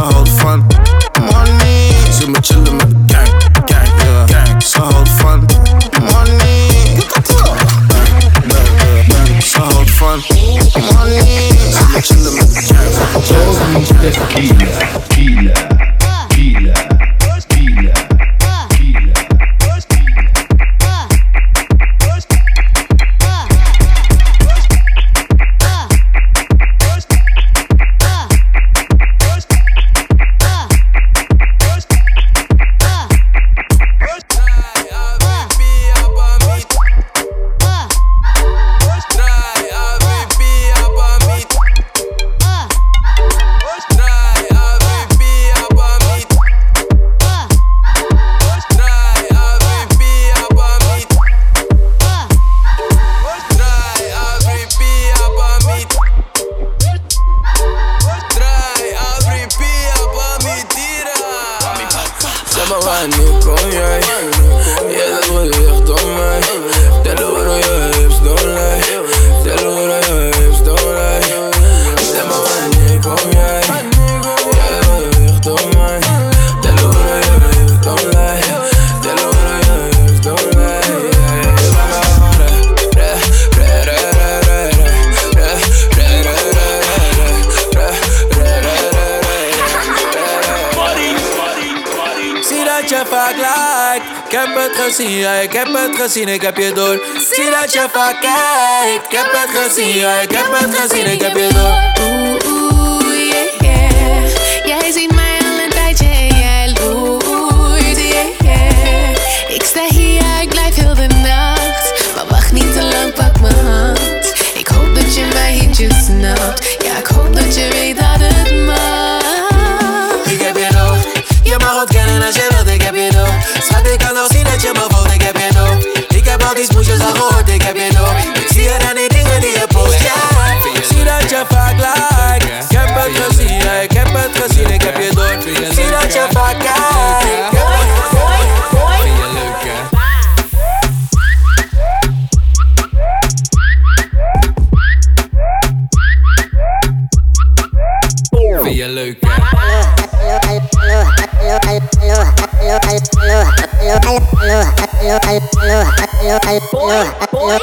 Bang, 0.00 0.12
bang, 0.12 0.24
bang. 0.24 0.30
Ze 0.30 0.30
houdt 0.30 0.30
van 0.30 0.66
money. 1.20 1.92
Ze 2.18 2.30
me 2.30 2.38
chillen 2.40 2.76
met 2.76 2.88
de 2.90 3.14
gang, 3.14 3.28
gang, 3.52 3.88
gang, 3.96 4.30
gang. 4.30 4.62
Ze 4.62 4.78
houdt 4.78 5.08
van 5.08 5.46
money. 6.00 6.68
Bang, 7.06 7.46
bang, 8.46 9.06
bang. 9.08 9.42
Ze 9.42 9.58
houdt 9.58 9.90
van 9.90 10.22
money. 10.94 11.50
Ze 11.72 11.84
me 11.92 12.00
chillen 12.00 12.34
met 12.34 12.54
de 12.54 12.60
gang, 12.60 12.94
gang, 13.24 13.86
gang, 13.86 14.78
gang. 14.78 15.09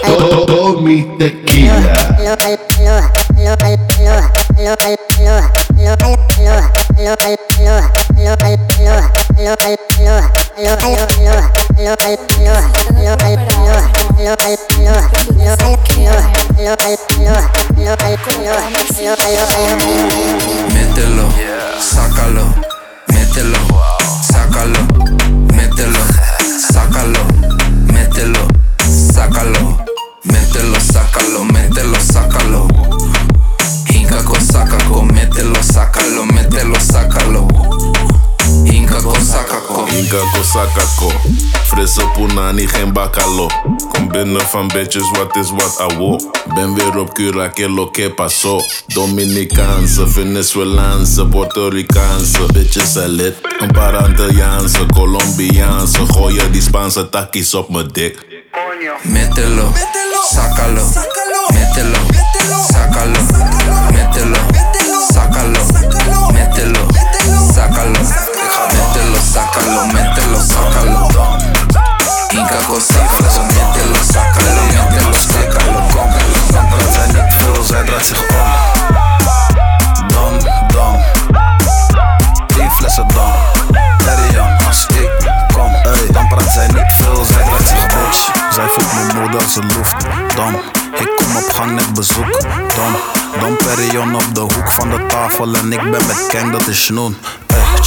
Todo 0.05 0.81
mi 0.81 1.03
tequila. 1.17 2.15
Sakako. 40.57 41.11
Frisse 41.63 42.01
punani, 42.13 42.67
geen 42.67 42.93
bakalo. 42.93 43.47
Kom 43.89 44.07
binnen 44.07 44.41
van 44.41 44.67
bitches, 44.67 45.11
wat 45.11 45.35
is 45.35 45.51
wat 45.51 45.79
awo. 45.79 46.19
Ben 46.55 46.73
weer 46.73 46.97
op 46.97 47.13
Cura, 47.13 47.49
que 47.49 47.69
lo 47.69 47.91
que 47.91 48.09
pasó. 48.09 48.61
Dominicaanse, 48.87 50.07
Venezuelaanse, 50.07 51.25
Puerto 51.25 51.67
Ricaanse. 51.69 52.45
Bitches 52.53 52.93
zijn 52.93 53.09
lid. 53.09 53.35
Een 53.59 53.71
paar 53.71 53.95
Antilliaanse, 53.95 54.85
Colombiaanse. 54.93 56.05
Gooien 56.07 56.51
die 56.51 56.61
Spaanse 56.61 57.09
takkies 57.09 57.53
op 57.53 57.69
mijn 57.69 57.87
dik. 57.91 58.25
Mételo, 59.01 59.71
sácalo, 60.33 60.83
mételo, 61.53 61.99
sácalo, 62.71 63.19
mételo, 63.91 64.37
sácalo, 65.13 65.59
mételo, 66.31 66.79
sácalo, 67.53 67.99
mételo, 68.73 69.19
sácalo, 69.33 69.85
mételo, 69.85 70.06
sácalo. 70.57 71.07
Inca 72.31 72.57
cosita, 72.67 73.29
mételo, 73.47 73.95
sácalo, 74.13 74.61
mételo, 74.67 75.13
sácalo, 75.13 75.79
cómelo. 75.91 76.77
Dat 76.77 76.93
zijn 76.93 77.07
niet 77.07 77.33
veel, 77.33 77.63
zij 77.63 77.83
draait 77.83 78.05
zich 78.05 78.19
om. 78.19 78.27
Dom, 80.07 80.39
dom. 80.67 81.03
Tien 82.47 82.71
flessen 82.71 83.07
dom. 83.07 83.31
Perion, 84.05 84.57
als 84.67 84.85
ik 84.87 85.09
kom, 85.53 85.71
dan 86.11 86.27
praat 86.27 86.51
zij 86.53 86.67
niet 86.67 86.93
veel, 86.97 87.25
zij 87.25 87.43
draait 87.43 87.67
zich 87.67 87.87
bitch. 87.87 88.31
Zij 88.53 88.67
voelt 88.67 88.93
mijn 88.93 89.21
moeder 89.21 89.41
een 89.55 89.71
loeft. 89.75 90.05
Dom, 90.35 90.55
ik 90.99 91.11
kom 91.15 91.35
op 91.35 91.49
gang 91.51 91.71
net 91.71 91.93
bezoek. 91.93 92.41
Dom, 92.75 92.95
dom 93.39 93.57
Perion 93.57 94.15
op 94.15 94.35
de 94.35 94.39
hoek 94.39 94.71
van 94.71 94.89
de 94.89 95.05
tafel 95.07 95.55
en 95.55 95.71
ik 95.71 95.81
ben 95.81 96.07
met 96.07 96.27
Kang, 96.27 96.51
dat 96.51 96.67
is 96.67 96.85
Snoen. 96.85 97.17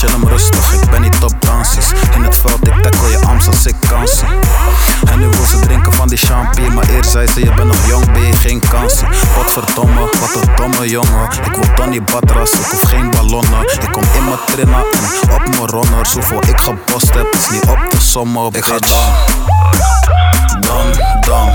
Chill 0.01 0.11
hem 0.11 0.29
rustig, 0.29 0.73
ik 0.73 0.91
ben 0.91 1.01
niet 1.01 1.23
op 1.23 1.35
dansies. 1.39 1.93
In 2.15 2.23
het 2.23 2.37
veld, 2.37 2.67
ik 2.67 2.83
tackle 2.83 3.11
je 3.11 3.19
arms 3.27 3.47
als 3.47 3.67
ik 3.67 3.75
kan 3.89 4.09
zie. 4.09 4.29
En 5.11 5.19
nu 5.19 5.29
wil 5.29 5.45
ze 5.45 5.59
drinken 5.59 5.93
van 5.93 6.09
die 6.09 6.19
champagne, 6.19 6.71
maar 6.71 6.89
eerst 6.89 7.11
zei 7.11 7.27
ze: 7.27 7.41
Je 7.41 7.55
bent 7.55 7.67
nog 7.67 7.87
jong, 7.87 8.13
ben 8.13 8.27
je 8.27 8.33
geen 8.33 8.63
kansen. 8.69 9.09
Godverdomme, 9.35 10.01
wat 10.01 10.43
een 10.43 10.57
domme 10.57 10.89
jongen. 10.89 11.29
Ik 11.45 11.55
wil 11.55 11.75
Donny 11.75 12.03
Batras, 12.03 12.53
ik 12.53 12.65
hoef 12.65 12.83
geen 12.83 13.11
ballonnen. 13.11 13.63
Ik 13.63 13.93
kom 13.93 14.03
in 14.03 14.25
mijn 14.25 14.39
trainer 14.47 14.85
en 15.23 15.35
op 15.35 15.49
mijn 15.49 15.67
runners. 15.67 16.13
Hoeveel 16.13 16.43
ik 16.49 16.61
gebost 16.61 17.15
heb, 17.15 17.27
is 17.33 17.51
niet 17.51 17.65
op 17.65 17.91
te 17.91 18.01
sommen. 18.01 18.53
Ik 18.53 18.65
ga 18.65 18.79
dan, 18.79 19.13
dan, 20.61 21.05
dan. 21.21 21.49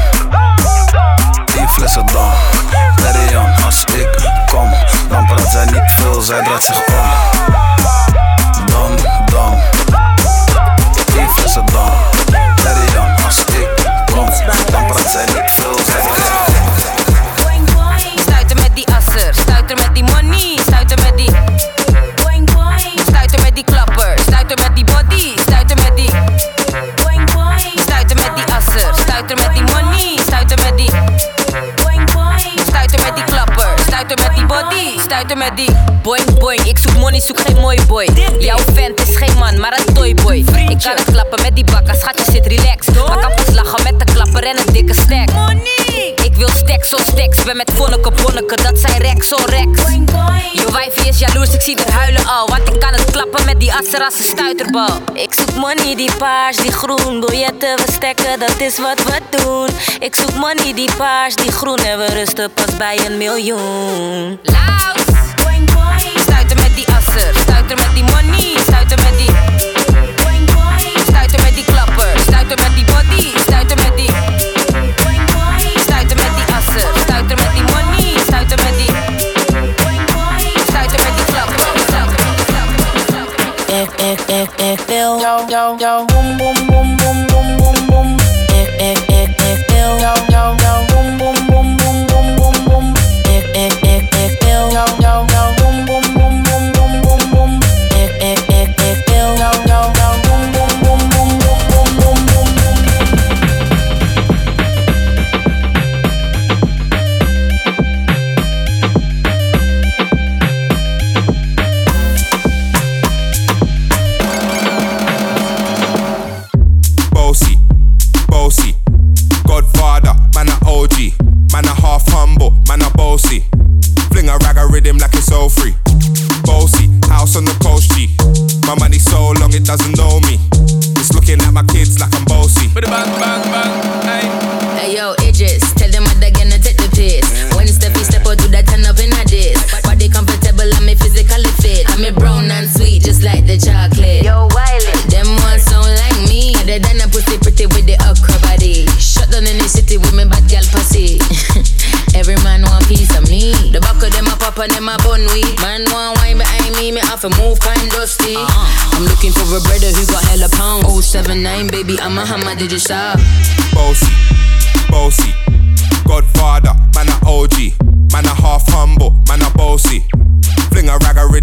Tien 1.56 1.70
flessen 1.70 2.06
dan. 2.06 2.32
Perion, 2.96 3.56
als 3.66 3.84
ik 3.84 4.08
kom, 4.52 4.70
dan 5.10 5.26
praat 5.26 5.52
zij 5.52 5.66
niet 5.66 5.92
veel, 5.98 6.22
zij 6.22 6.44
draait 6.44 6.64
zich 6.64 6.78
om. 6.88 7.10
Dan, 8.66 8.98
dan. 9.26 9.60
Tien 11.06 11.30
flessen 11.30 11.66
dan. 11.66 11.92
Perion, 12.64 13.16
als 13.26 13.40
ik 13.46 13.70
kom, 14.06 14.26
dan 14.72 14.86
praat 14.86 15.12
zij 15.12 15.26
niet 15.26 15.52
veel, 15.52 15.76
zij 15.86 16.02
draait 16.02 16.16
zich 16.16 16.30
om. 16.30 16.35
Body, 34.62 35.00
stuiter 35.00 35.38
met 35.38 35.58
die. 35.58 35.70
Boing 36.02 36.40
boing, 36.40 36.60
ik 36.60 36.78
zoek 36.78 36.94
money, 36.98 37.20
zoek 37.20 37.40
geen 37.40 37.56
mooi 37.56 37.86
boy. 37.88 38.08
Jouw 38.40 38.58
vent 38.74 39.00
is 39.08 39.18
geen 39.18 39.38
man, 39.38 39.60
maar 39.60 39.80
een 39.80 39.94
toyboy. 39.94 40.36
Ik 40.70 40.80
kan 40.80 40.96
het 40.96 41.06
klappen 41.12 41.42
met 41.42 41.56
die 41.56 41.64
bakken, 41.64 41.96
schatje 41.96 42.32
zit 42.32 42.46
relax. 42.46 42.88
Maar 43.08 43.20
kan 43.20 43.32
pas 43.36 43.56
lachen 43.56 43.84
met 43.84 44.00
de 44.00 44.14
klapper 44.14 44.44
en 44.44 44.58
een 44.58 44.74
dikke 44.74 44.94
stack. 44.94 45.30
Ik 46.36 46.42
wil 46.42 46.50
stacks 46.50 46.90
zo 46.90 46.98
stacks, 46.98 47.44
ben 47.44 47.58
met 47.58 47.72
vonneke 47.76 48.12
bonneke, 48.12 48.56
dat 48.56 48.80
zijn 48.80 49.02
rex 49.02 49.28
zo 49.28 49.36
rex. 49.46 49.82
Je 50.54 50.68
wijfie 50.72 51.08
is 51.08 51.20
jaloers, 51.20 51.54
ik 51.54 51.62
zie 51.62 51.78
haar 51.78 51.92
huilen 51.92 52.26
al. 52.28 52.48
Want 52.48 52.68
ik 52.74 52.80
kan 52.80 52.94
het 52.94 53.12
klappen 53.12 53.46
met 53.46 53.60
die 53.60 53.74
asser 53.74 54.04
als 54.04 54.20
een 54.20 54.26
stuiterbal. 54.26 55.02
Ik 55.14 55.34
zoek 55.34 55.56
money, 55.56 55.96
die 55.96 56.12
paars, 56.18 56.58
die 56.58 56.72
groen. 56.72 57.20
Biljetten, 57.20 57.76
we 57.76 57.92
stekken, 57.92 58.40
dat 58.40 58.60
is 58.60 58.78
wat 58.78 59.04
we 59.04 59.38
doen. 59.38 59.70
Ik 60.00 60.16
zoek 60.16 60.34
money, 60.34 60.74
die 60.74 60.90
paars, 60.98 61.36
die 61.36 61.52
groen. 61.52 61.78
En 61.78 61.98
we 61.98 62.06
rusten 62.06 62.52
pas 62.54 62.78
bij 62.78 63.00
een 63.06 63.18
miljoen. 63.18 64.40
Laus! 64.44 65.04
Stuiter 66.16 66.56
met 66.56 66.76
die 66.76 66.86
asser, 66.88 67.15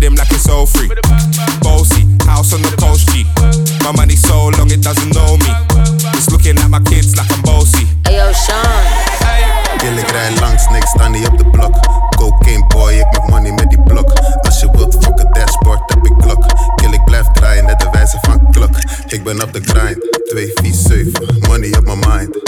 a 0.03 0.07
a 0.07 0.11
rhythm 0.11 0.15
like 0.17 0.33
it's 0.33 0.49
all 0.49 0.67
free. 0.67 0.88
Bossy, 1.61 2.03
house 2.27 2.53
on 2.53 2.62
the 2.62 2.75
coast 2.79 3.09
G. 3.11 3.25
My 3.85 3.93
money 3.93 4.17
so 4.17 4.51
long 4.59 4.71
it 4.71 4.83
doesn't 4.83 5.15
know 5.15 5.37
me. 5.37 5.53
It's 6.15 6.31
looking 6.31 6.59
at 6.59 6.69
my 6.69 6.81
kids 6.81 7.17
like 7.17 7.31
I'm 7.31 7.43
bossy. 7.43 7.87
Hey 8.05 8.17
yo, 8.17 8.33
Sean. 8.33 8.83
Kill, 9.79 9.99
ik 9.99 10.11
rij 10.11 10.35
langs, 10.41 10.69
niks 10.69 10.91
sta 10.91 11.09
niet 11.09 11.27
op 11.27 11.38
de 11.38 11.45
blok. 11.51 11.75
Cocaine 12.17 12.67
boy, 12.67 12.93
ik 12.93 13.07
maak 13.12 13.29
money 13.29 13.53
met 13.53 13.71
die 13.71 13.83
blok. 13.83 14.12
Als 14.43 14.61
je 14.61 14.69
wilt 14.73 14.97
fokken 15.05 15.33
dashboard, 15.33 15.95
heb 15.95 16.05
ik 16.07 16.15
klok. 16.19 16.45
Kill, 16.77 16.93
ik 16.93 17.05
blijf 17.05 17.27
draaien, 17.33 17.65
net 17.65 17.81
de 17.81 17.88
wijze 17.93 18.19
van 18.23 18.51
klok. 18.51 18.77
Ik 19.09 19.25
ben 19.25 19.43
op 19.43 19.53
de 19.53 19.61
grind, 19.62 19.99
2, 20.25 20.51
4, 20.55 20.75
7. 20.75 21.12
Money 21.49 21.77
op 21.77 21.85
my 21.85 21.95
mind, 21.95 22.41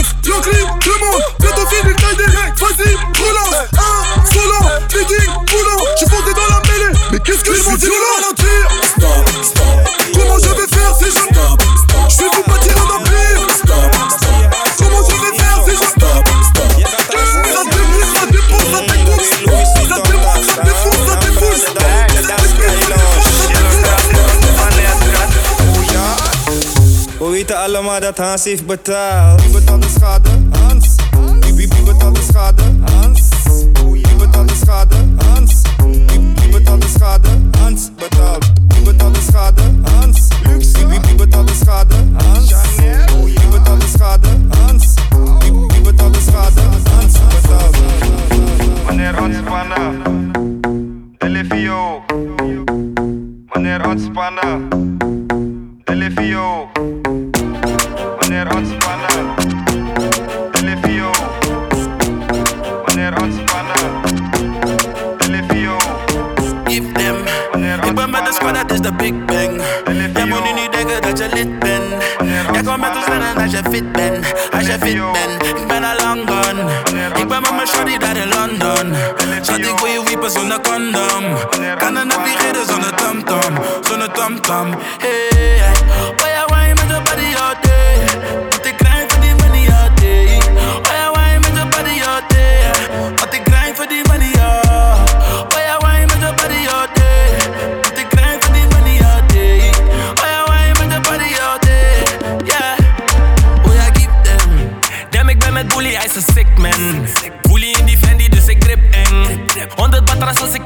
Look, 0.00 0.46
look, 0.46 0.59
dat 28.00 28.18
Hans 28.18 28.44
heeft 28.44 28.66
betaald. 28.66 29.42
Wie 29.42 29.50
betaalt 29.50 29.82
de 29.82 29.88
schade? 29.88 30.28
Hans. 30.50 30.94
Hans. 31.10 31.46
Wie, 31.54 31.68
de 32.16 32.22
schade? 32.32 32.62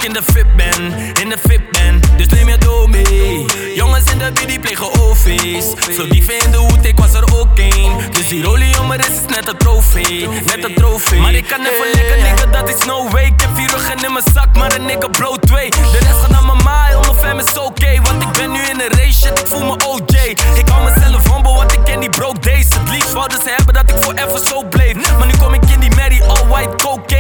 in 0.05 0.13
de 0.13 0.23
fit 0.23 0.57
ben, 0.57 0.93
in 1.23 1.29
de 1.29 1.39
fit 1.49 1.71
ben. 1.71 2.01
Dus 2.17 2.27
neem 2.27 2.49
je 2.49 2.59
door 2.59 2.91
mee. 2.91 3.47
Jongens 3.75 4.13
in 4.13 4.19
de 4.19 4.33
biddy 4.33 4.59
plegen 4.59 5.01
OV's. 5.01 5.65
zo 5.97 6.09
dieven 6.09 6.39
in 6.39 6.51
de 6.51 6.57
hoed, 6.57 6.87
ik 6.87 6.99
was 6.99 7.15
er 7.15 7.39
ook 7.39 7.59
één. 7.59 8.11
Dus 8.11 8.29
die 8.29 8.43
rolie 8.43 8.69
jongen 8.69 8.99
is 8.99 9.21
net 9.29 9.49
een 9.49 9.57
trofee, 9.57 10.29
net 10.29 10.65
een 10.65 10.75
trofee. 10.75 11.21
Maar 11.21 11.35
ik 11.35 11.47
kan 11.47 11.61
even 11.61 11.91
lekker 11.93 12.17
nigga, 12.17 12.47
dat 12.47 12.69
is 12.69 12.85
no 12.85 13.09
way. 13.11 13.25
Ik 13.25 13.41
heb 13.41 13.51
vier 13.55 13.71
ruggen 13.71 14.05
in 14.05 14.13
mijn 14.13 14.25
zak, 14.35 14.57
maar 14.57 14.75
een 14.75 14.85
nigga 14.85 15.09
blow 15.09 15.37
twee. 15.37 15.71
De 15.71 15.99
rest 16.01 16.21
gaat 16.21 16.31
naar 16.31 16.45
mijn 16.45 16.63
maai, 16.65 16.97
om 16.97 17.01
mijn 17.01 17.17
fam 17.17 17.39
is 17.39 17.59
oké. 17.59 18.01
Want 18.03 18.23
ik 18.23 18.33
ben 18.33 18.51
nu 18.53 18.61
in 18.61 18.81
een 18.81 18.99
race, 18.99 19.21
shit, 19.21 19.39
ik 19.41 19.47
voel 19.47 19.65
me 19.65 19.87
OJ. 19.87 20.17
Ik 20.55 20.69
hou 20.69 20.91
mezelf 20.91 21.33
humble, 21.33 21.55
want 21.55 21.73
ik 21.73 21.85
ken 21.85 22.01
die 22.01 22.11
broke 22.11 22.41
days. 22.41 22.67
Het 22.69 22.89
liefst 22.91 23.13
wouden 23.13 23.39
ze 23.43 23.53
hebben 23.57 23.75
dat 23.75 23.91
ik 23.91 23.97
forever 24.01 24.47
zo 24.47 24.65
bleef. 24.65 25.17
Maar 25.19 25.27
nu 25.27 25.33
kom 25.43 25.55
ik 25.55 25.65
in 25.71 25.81
die 25.81 25.95
Mary, 25.95 26.21
all 26.21 26.47
white 26.47 26.77
coke. 26.77 27.14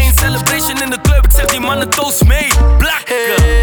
aan 1.75 1.81
het 1.81 1.91
toast 1.91 2.25
mee. 2.25 2.49
Blakken. 2.79 3.54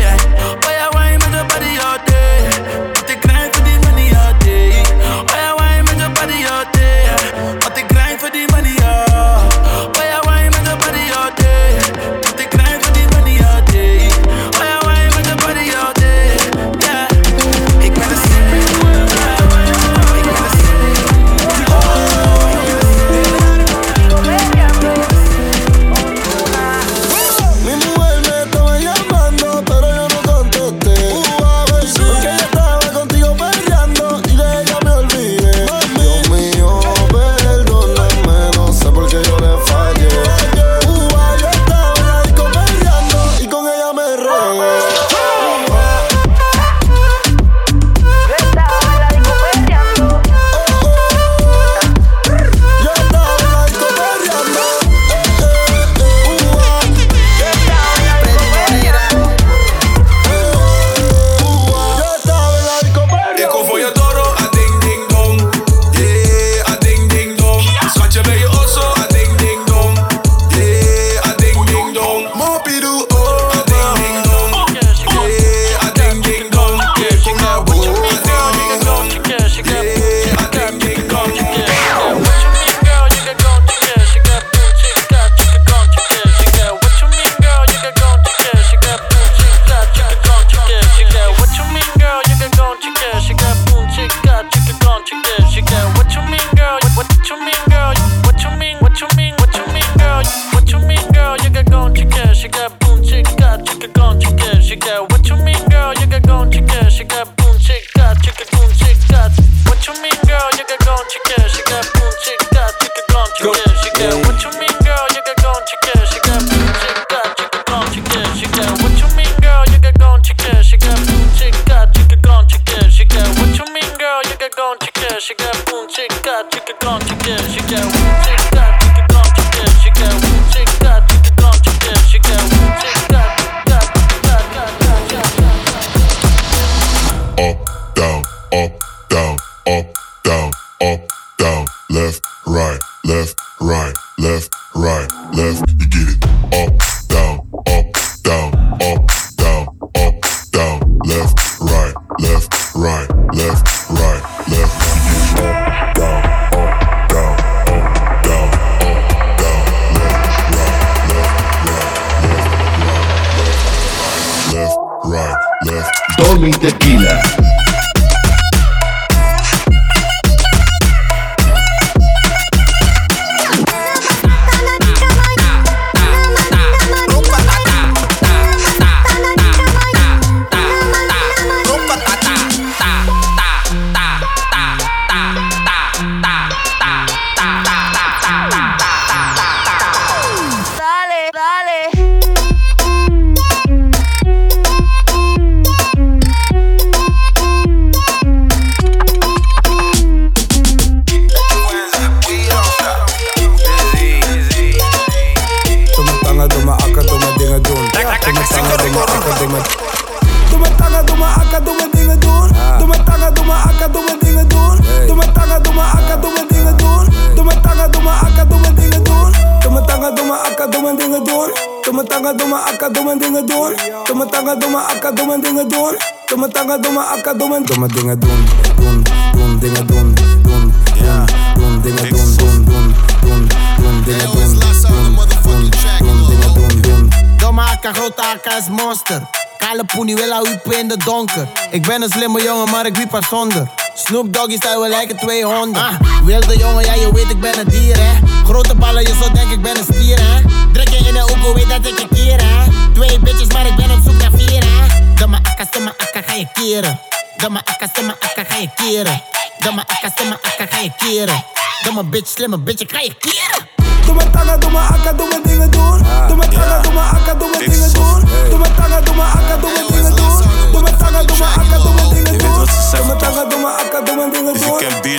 Ik 241.71 241.87
ben 241.87 242.01
een 242.01 242.09
slimme 242.09 242.43
jongen, 242.43 242.69
maar 242.69 242.85
ik 242.85 242.95
wiep 242.95 243.11
haar 243.11 243.23
zonder. 243.29 243.67
Snoop 243.93 244.33
Doggy 244.33 244.55
stijl, 244.55 244.81
we 244.81 244.89
lijken 244.89 245.17
200. 245.17 245.85
Ah, 245.85 245.93
wilde 246.23 246.57
jongen, 246.57 246.85
ja 246.85 246.93
je 246.93 247.13
weet 247.13 247.29
ik 247.29 247.39
ben 247.39 247.59
een 247.59 247.67
dier 247.67 247.97
hè. 247.97 248.19
Grote 248.43 248.75
ballen, 248.75 249.01
je 249.01 249.15
zou 249.19 249.33
denken 249.33 249.51
ik 249.51 249.61
ben 249.61 249.77
een 249.77 249.83
stier 249.83 250.19
hè. 250.21 250.41
Druk 250.73 250.89
je 250.89 250.97
in 250.97 251.13
de 251.13 251.21
oeko, 251.21 251.53
weet 251.53 251.69
dat 251.69 251.85
ik 251.85 251.99
je 251.99 252.07
keer 252.13 252.41
hè. 252.43 252.71
Twee 252.93 253.19
bitches, 253.19 253.47
maar 253.47 253.65
ik 253.65 253.75
ben 253.75 253.91
op 253.91 253.99
zoek 254.03 254.17
naar 254.17 254.31
vier 254.35 254.63
hè. 254.65 254.87
Domme 255.15 255.37
akka, 255.37 255.65
stomme 255.65 255.93
akka, 255.97 256.21
ga 256.25 256.33
je 256.33 256.47
keren. 256.53 256.99
Domme 257.37 257.59
akka, 257.65 257.87
stomme 257.87 258.15
akka, 258.19 258.43
ga 258.43 258.57
je 258.57 258.69
keren. 258.75 259.21
Domme 259.59 259.81
akka, 259.87 260.09
stomme 260.09 260.37
akka, 260.41 260.65
ga 260.69 260.81
je 260.81 260.91
keren. 260.97 261.43
Domme 261.83 262.03
bitch, 262.03 262.29
slimme 262.29 262.57
bitch, 262.57 262.81
ik 262.81 262.91
ga 262.91 262.99
je 262.99 263.13
keren. 263.19 263.67
Doe 264.05 264.15
mijn 264.15 264.31
tangen, 264.31 264.59
doe 264.59 264.71
mijn 264.71 264.87
akka, 264.87 265.13
doe 265.13 265.27
mijn 265.29 265.41
dingen 265.43 265.71
doen. 265.71 265.97
Doe 266.27 266.35
mijn 266.35 266.49
tangen, 266.49 266.81
doe 266.83 266.93
mijn 266.93 267.09
akka, 267.09 267.33
doe 267.33 267.49
mijn 267.49 267.69
dingen 267.69 267.93
doen. 267.93 268.23
Doe 268.49 268.59
mijn 268.59 268.75
tangen, 268.75 269.05
doe 269.05 269.15
mijn 269.15 269.31
akka, 269.31 269.57
doe 269.57 269.71
mijn 269.73 269.87
dingen 269.87 270.15
doen. 270.15 270.41
Doe 270.71 270.81
mijn 270.81 270.97
tangen, 270.97 271.27
doe 271.27 271.37
mijn 271.37 271.60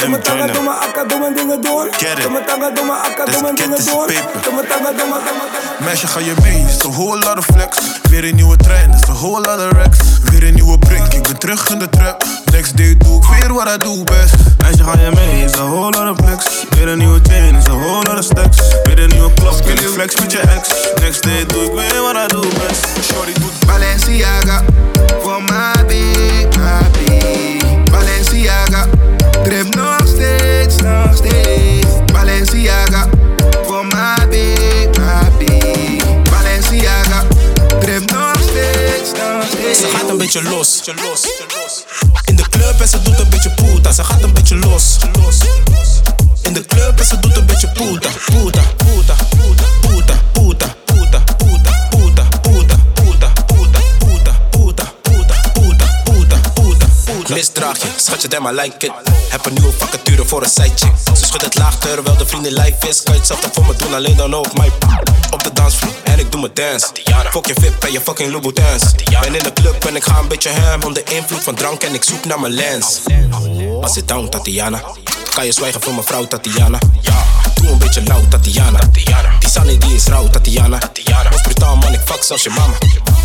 Doe 0.03 0.11
mijn 0.11 0.23
tangen, 0.23 0.53
doe 0.53 0.63
mijn 0.63 0.77
akka, 0.77 1.05
doe 1.05 1.19
mijn 1.19 1.35
dingen 1.35 1.61
doen. 1.61 1.91
Doe 2.23 2.31
mijn 2.31 2.45
tangen, 2.45 2.75
doe 2.75 2.85
mijn 2.85 2.99
akka, 2.99 3.25
doe 3.25 3.43
mijn 3.43 3.55
dingen 3.55 3.85
doen. 3.85 4.07
Doe 4.43 4.53
mijn 4.55 4.67
tangen, 4.69 4.97
doe 4.97 5.09
mijn 5.09 5.23
Meisje, 5.85 6.07
ga 6.07 6.19
je 6.21 6.35
mee? 6.43 6.61
It's 6.61 6.85
a 6.85 6.91
whole 6.91 7.19
lot 7.19 7.39
of 7.39 7.45
flex. 7.45 7.79
Weer 8.11 8.25
een 8.25 8.35
nieuwe 8.35 8.57
trein, 8.57 8.91
it's 8.91 9.09
a 9.09 9.13
whole 9.13 9.41
lot 9.41 9.59
of 9.61 9.73
racks. 9.73 9.99
Weer 10.25 10.43
een 10.43 10.55
nieuwe 10.55 10.79
prik, 10.79 11.15
ik 11.15 11.23
ben 11.23 11.39
terug 11.39 11.71
in 11.71 11.79
de 11.79 11.89
trap. 11.89 12.25
Next 12.53 12.77
day 12.77 12.97
doe 12.97 13.17
ik 13.17 13.25
weer 13.29 13.53
wat 13.55 13.69
I 13.75 13.79
do 13.79 14.05
best. 14.05 14.35
Meisje, 14.59 14.85
ga 14.85 14.99
je 14.99 15.11
mee? 15.15 15.45
It's 15.45 15.59
a 15.59 15.65
whole 15.65 15.91
lot 15.91 16.19
of 16.19 16.25
flex. 16.25 16.45
Weer 16.71 16.89
een 16.89 16.99
nieuwe 16.99 17.21
chain, 17.23 17.55
it's 17.55 17.67
a 17.67 17.77
whole 17.77 18.05
lot 18.05 18.19
of 18.19 18.25
stacks. 18.25 18.59
Weer 18.83 18.99
een 18.99 19.09
nieuwe 19.09 19.33
klok, 19.35 19.63
kun 19.65 19.75
je 19.75 19.89
flex 19.89 20.21
met 20.21 20.33
je 20.33 20.39
ex. 20.39 20.69
Next 21.01 21.23
day 21.23 21.47
doe 21.47 21.63
ik 21.63 21.73
weer 21.73 22.03
wat 22.03 22.15
I 22.15 22.27
do 22.27 22.41
best. 22.41 22.87
Shorty 23.03 23.33
doet 23.33 23.67
Balenciaga 23.67 24.63
voor 25.23 25.43
my 25.43 25.87
big. 25.87 26.82
Ze 39.75 39.89
gaat 39.93 40.09
een 40.09 40.19
beetje 40.19 40.43
los. 40.43 40.83
In 42.25 42.37
de 42.37 42.49
club 42.49 42.81
en 42.81 42.89
ze 42.89 43.03
doet 43.03 43.19
een 43.19 43.31
beetje 43.31 43.51
puta. 43.51 43.93
Ze 43.93 44.05
gaat 44.05 44.23
een 44.23 44.33
beetje 44.33 44.57
los. 44.57 44.97
In 46.43 46.53
de 46.53 46.67
club 46.67 46.99
en 46.99 47.05
ze 47.05 47.19
doet 47.21 47.37
een 47.37 47.47
beetje 47.47 47.69
puta. 47.69 48.09
Puta, 48.27 48.63
puta, 48.77 49.15
puta, 49.31 49.65
puta, 49.81 50.15
puta, 50.33 50.75
Misdraag 57.33 57.79
je, 57.83 57.89
schat 57.97 58.23
je 58.23 58.29
damn 58.29 58.47
I 58.47 58.61
like 58.61 58.87
it. 58.87 58.93
Heb 59.29 59.47
een 59.47 59.53
nieuwe 59.53 59.73
vacature 59.73 60.25
voor 60.25 60.43
een 60.43 60.49
sidechick. 60.49 60.93
Ze 61.17 61.25
schudt 61.25 61.45
het 61.45 61.55
laag 61.55 61.79
terwijl 61.79 62.17
de 62.17 62.27
vrienden 62.27 62.53
life 62.53 62.89
is. 62.89 63.03
Kan 63.03 63.13
je 63.13 63.19
hetzelfde 63.19 63.49
voor 63.53 63.67
me 63.67 63.77
doen, 63.77 63.95
alleen 63.95 64.17
dan 64.17 64.35
op 64.35 64.57
mijn 64.57 64.73
Op 65.31 65.43
de 65.43 65.53
dansvloer 65.53 65.93
en 66.03 66.19
ik 66.19 66.33
doe 66.33 66.41
mijn 66.41 66.55
dance. 66.55 66.87
Fok 67.31 67.47
je 67.47 67.55
VIP 67.61 67.85
en 67.85 67.93
je 67.93 68.01
fucking 68.01 68.31
Louboutins. 68.31 68.83
Ben 69.21 69.35
in 69.35 69.43
de 69.43 69.53
club 69.53 69.85
en 69.85 69.97
ik 69.97 70.05
ga 70.05 70.19
een 70.19 70.29
beetje 70.29 70.51
ham. 70.51 70.83
Onder 70.83 71.03
invloed 71.13 71.43
van 71.43 71.55
drank 71.55 71.83
en 71.83 71.95
ik 71.95 72.05
zoek 72.05 72.25
naar 72.25 72.41
mijn 72.41 72.53
lens. 72.53 73.01
Als 73.81 73.93
zit 73.93 74.09
down, 74.09 74.29
Tatiana. 74.29 74.83
Kan 75.35 75.45
je 75.45 75.53
zwijgen 75.53 75.83
voor 75.83 75.93
mijn 75.93 76.07
vrouw, 76.07 76.27
Tatiana? 76.27 76.79
Ja. 77.01 77.52
Doe 77.63 77.71
een 77.71 77.79
beetje 77.79 78.03
lauw, 78.03 78.29
Tatiana. 78.29 78.79
Die 78.93 79.49
Sunny 79.51 79.79
die 79.79 79.95
is 79.95 80.05
rauw, 80.05 80.29
Tatiana. 80.29 80.79
Was 81.31 81.41
brutaal 81.41 81.77
man, 81.77 81.93
ik 81.93 82.01
fuck 82.05 82.23
zelfs 82.23 82.43
je 82.43 82.51
mama. 82.51 82.75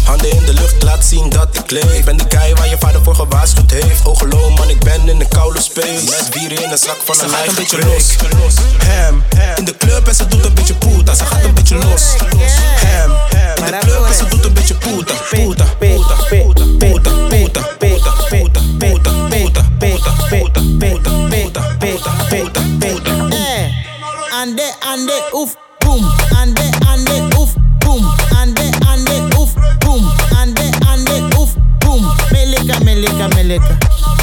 Handen 0.03 0.31
in 0.31 0.45
de 0.45 0.53
lucht, 0.53 0.83
laat 0.83 1.05
zien 1.05 1.29
dat 1.29 1.47
ik 1.57 1.71
leef. 1.71 2.03
Ben 2.03 2.17
de 2.17 2.25
guy 2.29 2.55
waar 2.55 2.69
je 2.69 2.77
vader 2.79 3.03
voor 3.03 3.15
gewaarschuwd 3.15 3.71
heeft. 3.71 4.01
Hoge 4.01 4.27
low, 4.27 4.57
man, 4.57 4.69
ik 4.69 4.79
ben 4.79 5.09
in 5.09 5.19
de 5.19 5.27
koude 5.27 5.61
space. 5.61 6.03
Met 6.03 6.29
bier 6.31 6.51
in 6.63 6.71
een 6.71 6.77
zak 6.77 6.97
van 7.05 7.19
een 7.19 7.33
eigen 7.33 7.49
een 7.49 7.55
beetje 7.55 7.77
los. 7.77 8.15
In 9.55 9.65
de 9.65 9.77
club 9.77 10.07
en 10.07 10.15
ze 10.15 10.27
doet 10.27 10.45
een 10.45 10.53
beetje 10.53 10.73
puta. 10.73 11.13
Ze 11.13 11.25
gaat 11.25 11.43
een 11.43 11.53
beetje 11.53 11.75
los. 11.75 12.03
Ham, 12.85 13.11
in 13.59 13.71
de 13.71 13.77
club 13.77 14.05
en 14.07 14.13
ze 14.15 14.25
doet 14.27 14.45
een 14.45 14.53
beetje 14.53 14.75
puta. 14.75 15.13
Puta, 15.29 15.65
puta, 15.79 16.15
puta, 16.29 16.63
ande, 24.97 25.23
oef, 25.33 25.55
boom. 25.79 26.03
Ande, 26.41 26.69
ande, 26.87 27.37
oef, 27.37 27.53
boom. 27.77 28.03
Ande, 28.41 28.69
ande, 28.87 29.37
oef, 29.37 29.53
boom. 29.79 30.11
Ande, 30.39 30.69
ande, 30.91 31.37
oef, 31.37 31.53
boom. 31.77 32.11
Melika, 32.31 32.79
melika, 32.83 33.27
melika. 33.35 33.77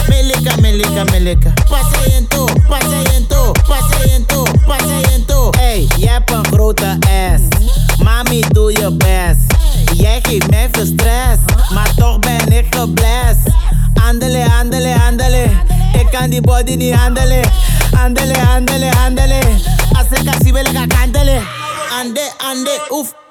Melika, 0.09 0.57
melika, 0.61 1.05
melika. 1.05 1.53
Pasiento, 1.69 2.45
pasiento, 2.69 3.53
pasiento, 3.69 4.45
pasiento. 4.67 5.51
Hey, 5.57 5.87
jij 5.97 6.13
hebt 6.13 6.31
een 6.31 6.47
grote 6.47 6.99
ass. 7.01 7.43
Mami, 8.03 8.41
doe 8.49 8.73
je 8.73 8.93
best. 8.93 9.41
Jij 9.97 10.21
geeft 10.23 10.51
mij 10.51 10.69
veel 10.73 10.87
stress, 10.87 11.39
maar 11.75 11.95
toch 11.97 12.19
ben 12.19 12.53
ik 12.53 12.75
geblest. 12.75 13.39
Andele, 14.09 14.47
andele, 14.61 14.95
andele. 15.09 15.51
Ik 15.99 16.07
kan 16.11 16.31
die 16.31 16.41
body 16.41 16.75
niet 16.75 16.95
handelen. 16.95 17.24
oof. 22.95 23.24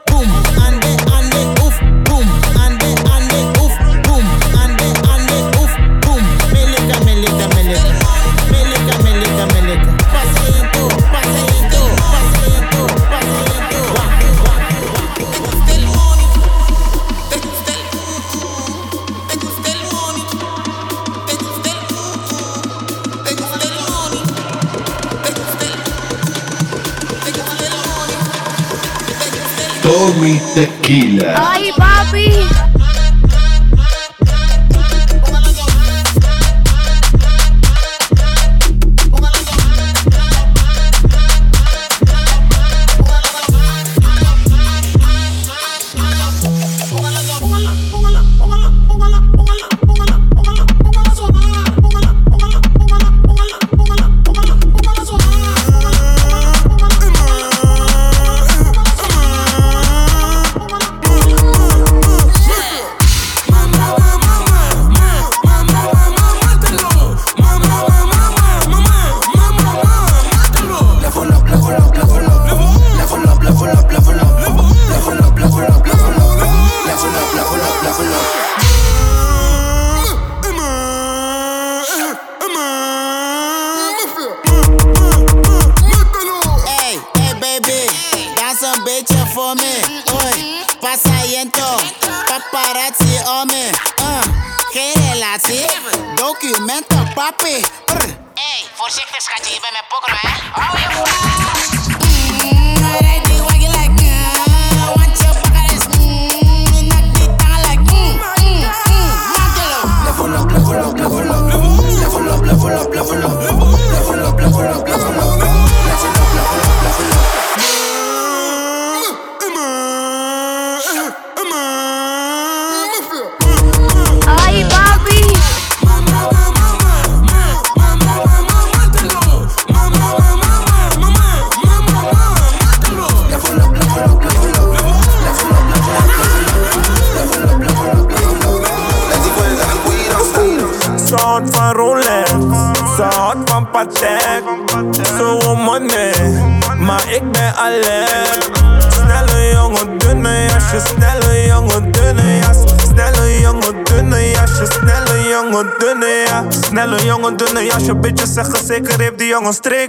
Ay, 30.85 31.71
papi. 31.77 32.62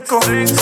Jongen 0.07 0.47
streken. 0.47 0.54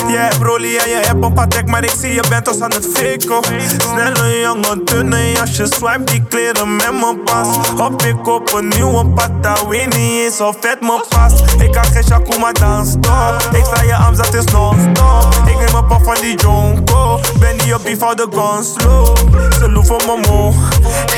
Swipe 5.93 6.11
die 6.11 6.22
kleren 6.28 6.76
met 6.76 6.93
mijn 7.01 7.22
pas. 7.24 7.49
Hop 7.76 8.03
ik 8.03 8.26
op 8.26 8.53
een 8.53 8.68
nieuwe 8.68 9.07
pata, 9.07 9.66
weet 9.68 9.97
niet 9.97 10.24
eens 10.24 10.40
of 10.40 10.57
vet 10.61 10.80
me 10.80 11.05
past. 11.09 11.40
Ik 11.59 11.72
kan 11.72 11.84
geen 11.84 12.05
Shakuma 12.05 12.53
dan 12.53 12.86
stop. 12.86 13.49
Ik 13.53 13.64
sta 13.64 13.82
je 13.82 13.95
arms, 13.95 14.16
dat 14.16 14.34
is 14.34 14.45
non-stop. 14.45 15.34
Ik 15.47 15.59
neem 15.59 15.74
een 15.74 15.86
pap 15.86 16.05
van 16.05 16.14
die 16.20 16.36
jonko. 16.36 17.20
Ben 17.38 17.59
die 17.59 17.74
op 17.74 17.84
die 17.84 17.99
van 17.99 18.16
de 18.16 18.26
gun 18.30 18.64
slow. 18.64 19.16
Ze 19.59 19.70
loeven 19.70 19.97
me 19.97 20.20
moe. 20.28 20.53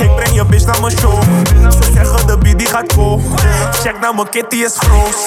Ik 0.02 0.16
breng 0.16 0.34
je 0.34 0.44
bitch 0.44 0.66
naar 0.66 0.80
mijn 0.80 0.98
show. 0.98 1.22
Ze 1.68 1.92
zeggen 1.94 2.26
de 2.26 2.38
beat 2.38 2.58
die 2.58 2.68
gaat 2.68 2.92
go. 2.92 3.20
Check 3.72 4.00
naar 4.00 4.14
mijn 4.14 4.28
kitty 4.28 4.56
is 4.56 4.74
groot. 4.76 5.26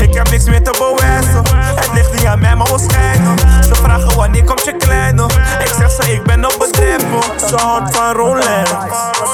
Ik 0.00 0.14
heb 0.14 0.30
niks 0.30 0.44
meer 0.44 0.62
te 0.62 0.70
bewijzen. 0.70 1.42
Het 1.74 1.90
ligt 1.94 2.12
niet 2.12 2.24
aan 2.24 2.40
mij, 2.40 2.56
maar 2.56 2.72
we 2.72 2.86
schijnen. 2.88 3.38
Ze 3.64 3.74
vragen 3.74 4.16
wanneer 4.16 4.44
komt 4.44 4.64
je 4.64 4.76
kleine. 4.76 5.24
Ik 5.58 5.72
zeg 5.78 5.90
ze, 5.90 6.12
ik 6.12 6.22
ben 6.22 6.44
op 6.44 6.54
bedrijven. 6.58 7.48
Ze 7.48 7.56
houdt 7.56 7.96
van 7.96 8.12
Rolex. 8.12 8.70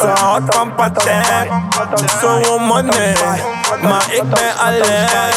Ze 0.01 0.13
houdt 0.21 0.55
van 0.55 0.75
Patek. 0.75 1.49
Ze 2.21 2.39
wil 2.43 2.59
money. 2.59 3.17
Maar 3.83 4.07
ik 4.11 4.23
ben 4.31 4.57
alert. 4.59 5.35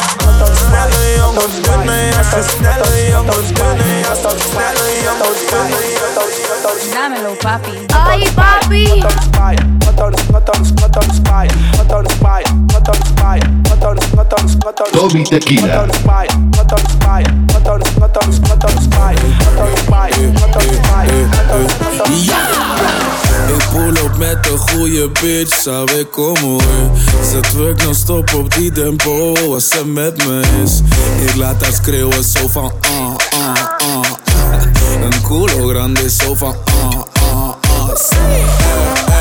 Snelle 0.54 1.16
jongens, 1.16 1.62
dunne 1.62 2.08
jasjes. 2.10 2.46
Snelle 2.56 3.08
jongens, 3.10 3.52
dunne 3.52 4.00
jasjes. 4.00 4.42
Snelle 4.50 5.02
jongens, 5.04 5.40
dunne 5.50 5.80
jasjes. 5.98 6.92
Dámelo, 6.92 7.34
papi. 7.42 7.86
Ay, 8.06 8.28
papi. 8.34 9.04
Tommy 14.92 15.24
Tequila. 15.24 15.86
Ik 23.46 23.64
pull 23.72 24.04
op 24.04 24.16
met 24.18 24.48
een 24.50 24.58
goede 24.58 25.10
bitch, 25.20 25.60
sabe 25.60 26.06
como 26.10 26.56
es 26.56 27.30
Ze 27.30 27.40
twerk 27.40 27.82
non-stop 27.84 28.34
op 28.34 28.54
die 28.54 28.72
tempo 28.72 29.34
als 29.52 29.68
ze 29.68 29.86
met 29.86 30.26
me 30.26 30.40
is. 30.64 30.80
Ik 31.24 31.34
laat 31.34 31.62
haar 31.62 31.72
schreeuwen 31.72 32.24
zo 32.24 32.48
van 32.48 32.72
ah, 32.80 33.14
ah, 33.30 33.54
ah. 33.78 34.12
Een 35.02 35.22
culo 35.22 35.68
grande 35.68 36.10
zo 36.10 36.34
van 36.34 36.56
ah, 36.64 37.02
ah, 37.12 37.54
ah 37.62 39.17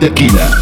Tequila. 0.00 0.59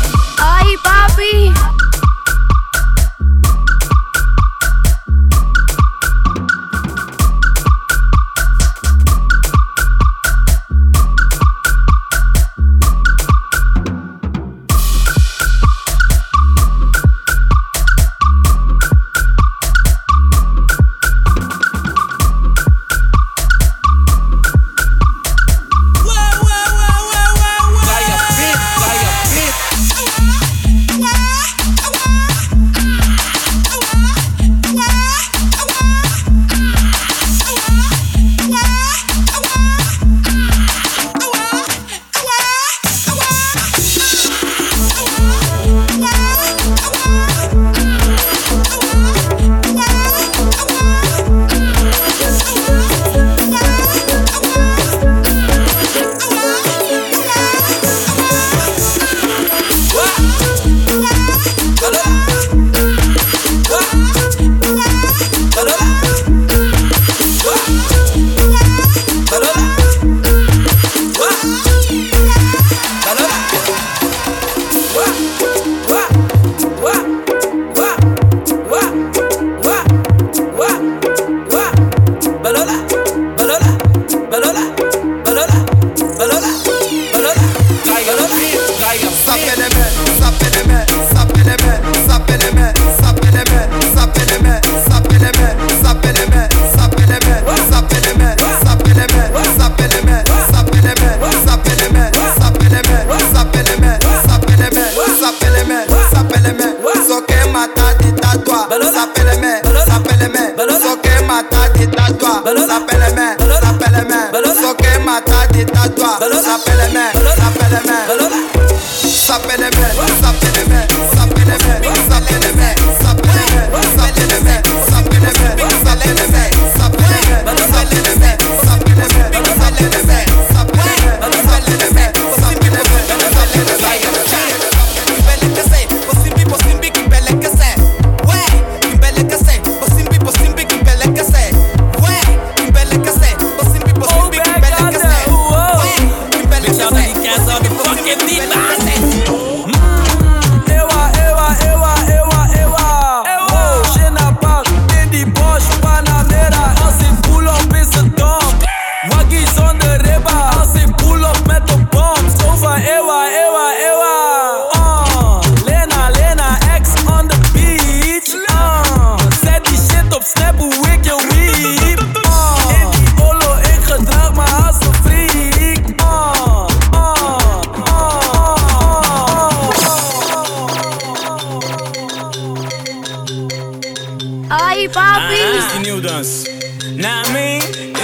Ay, 184.50 184.88
papi. 184.88 185.40
Ah, 185.44 185.72
the 185.74 185.80
new 185.80 186.00
dance. 186.00 186.48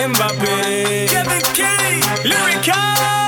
Mbappé. 0.08 1.08
Kevin 1.08 1.40
Kelly, 1.56 2.02
Lyrical. 2.24 3.23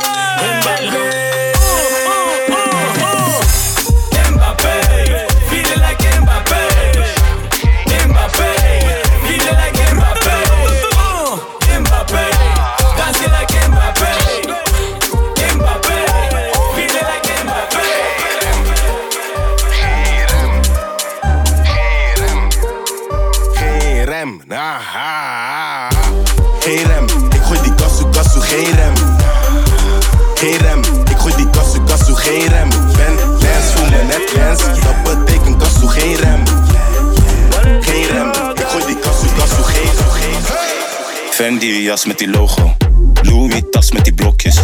Fendi 41.57 41.83
jas 41.83 42.05
met 42.05 42.19
die 42.19 42.29
logo. 42.29 42.77
Louis 43.23 43.63
tas 43.71 43.91
met 43.93 44.05
die 44.05 44.15
blokjes. 44.15 44.57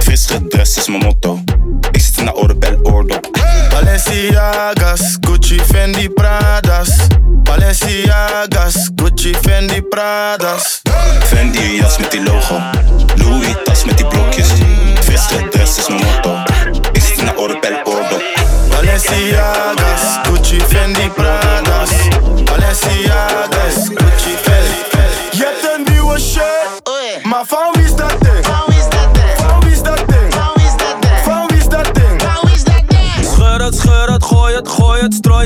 Fris 0.00 0.26
gedress 0.26 0.76
is 0.76 0.88
mijn 0.88 1.02
motto. 1.02 1.40
Ik 1.90 2.00
zit 2.00 2.18
in 2.18 2.24
de 2.24 2.34
Orebel 2.34 2.78
oordop. 2.82 3.28
Balenciagas, 3.70 5.16
Gucci, 5.20 5.60
Fendi, 5.60 6.08
Pradas. 6.08 6.88
Balenciagas, 7.42 8.90
Gucci, 8.96 9.34
Fendi, 9.42 9.82
Pradas. 9.82 10.80
Fendi 11.24 11.76
jas 11.76 11.98
met 11.98 12.10
die 12.10 12.22
logo. 12.22 12.60
Louis 13.16 13.54
tas 13.64 13.84
met 13.84 13.96
die 13.96 14.06
blokjes. 14.06 14.48
Fris 15.00 15.26
gedress 15.26 15.78
is 15.78 15.88
mijn 15.88 16.00
motto. 16.04 16.42
Ik 16.92 17.02
zit 17.02 17.18
in 17.18 17.24
de 17.24 17.36
Orebel 17.36 17.76
oordop. 17.84 18.22
Balenciagas, 18.68 20.18
Gucci, 20.22 20.60
Fendi, 20.60 21.08
Pradas. 21.08 21.47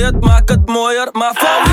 Gooi 0.03 0.15
het, 0.15 0.67
strooi 0.67 0.99
het, 0.99 1.72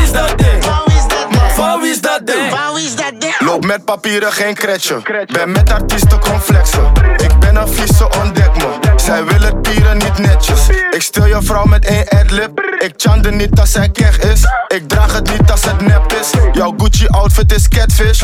met 3.70 3.86
papieren, 3.86 4.32
geen 4.32 4.54
kretje. 4.54 5.26
Ben 5.26 5.52
met 5.52 5.72
artiesten, 5.72 6.20
kom 6.20 6.40
flexen. 6.40 6.92
Ik 7.18 7.40
ben 7.40 7.56
een 7.56 7.68
vieze, 7.68 8.10
ontdek 8.20 8.56
me. 8.56 8.80
Zij 8.96 9.26
willen 9.26 9.62
tieren, 9.62 9.98
niet 9.98 10.18
netjes. 10.18 10.60
Ik 10.92 11.02
stil 11.02 11.26
je 11.26 11.38
vrouw 11.42 11.66
met 11.66 11.86
één 11.86 12.08
adlib. 12.08 12.60
Ik 12.80 12.94
chande 12.98 13.32
niet 13.32 13.60
als 13.60 13.72
zij 13.72 13.90
keg 13.90 14.20
is. 14.20 14.42
Ik 14.68 14.88
draag 14.88 15.14
het 15.14 15.32
niet 15.32 15.52
als 15.52 15.66
het 15.66 15.82
nep 15.82 16.14
is. 16.20 16.30
Jouw 16.52 16.74
Gucci 16.78 17.08
outfit 17.08 17.54
is 17.54 17.68
catfish. 17.68 18.24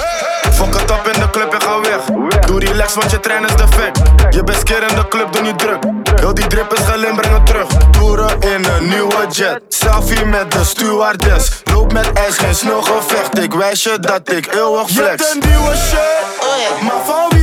Fok 0.52 0.74
het 0.80 0.92
op 0.92 1.10
in 1.14 1.20
de 1.20 1.30
club 1.30 1.54
en 1.54 1.62
ga 1.62 1.80
weg. 1.80 2.02
Doe 2.46 2.60
relax, 2.60 2.94
want 2.94 3.12
je 3.12 3.20
trein 3.20 3.46
is 3.46 3.56
defect. 3.56 4.02
Je 4.30 4.44
bent 4.44 4.64
keer 4.64 4.90
in 4.90 4.96
de 4.96 5.08
club, 5.08 5.34
doe 5.34 5.42
niet 5.42 5.60
druk. 5.60 5.84
Heel 6.16 6.34
die 6.34 6.48
drip 6.48 6.74
is 6.74 6.86
gelim, 6.86 7.16
breng 7.16 7.34
het 7.34 7.46
terug. 7.46 7.68
Toeren 7.92 8.40
in 8.40 8.66
een 8.66 8.88
nieuwe 8.88 9.26
jet. 9.32 9.62
Selfie 9.70 10.26
met 10.26 10.52
de 10.52 10.64
stewardess. 10.64 11.62
Loop 11.64 11.94
met 11.94 12.14
ijs, 12.14 12.38
geen 12.38 12.56
snel 12.56 12.82
gevecht. 12.82 13.40
Ik 13.40 13.54
wijs 13.54 13.84
je 13.84 14.00
dat 14.00 14.32
ik 14.32 14.54
eeuwig 14.54 14.90
flex. 14.90 15.35
Je 15.36 15.42
hebt 15.42 15.54
een 15.54 15.60
nieuwe 15.60 15.76
shirt, 15.76 17.35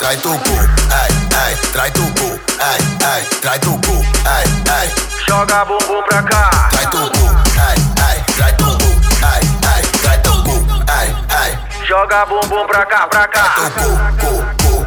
trai 0.00 0.16
tu 0.16 0.28
cu, 0.28 0.56
ai, 1.00 1.10
ai, 1.44 1.52
trai 1.72 1.90
tu 1.90 2.00
cu, 2.00 2.28
ai, 2.70 2.80
ai, 3.12 3.22
trai 3.40 3.58
tu 3.58 3.78
cu, 3.86 3.94
ai, 4.36 4.44
ai. 4.78 4.88
Joga 5.26 5.64
bumbum 5.68 6.02
pra 6.08 6.22
cá. 6.22 6.68
Trai 6.70 6.86
tu 6.90 7.02
cu, 7.14 7.24
ai, 7.68 7.76
ai, 8.08 8.24
trai 8.36 8.54
tu 8.56 8.64
cu, 8.64 8.90
ai, 9.32 9.42
ai, 9.74 9.82
trai 10.02 10.20
tu 10.22 10.32
cu, 10.46 10.56
ai, 10.98 11.08
ai. 11.40 11.50
Joga 11.88 12.24
bumbum 12.28 12.66
pra 12.66 12.84
cá, 12.84 13.06
pra 13.10 13.26
cá. 13.34 13.44
Trai 13.56 13.70
tu 13.76 13.90
cu, 14.20 14.34
cu, 14.62 14.76
cu. 14.78 14.79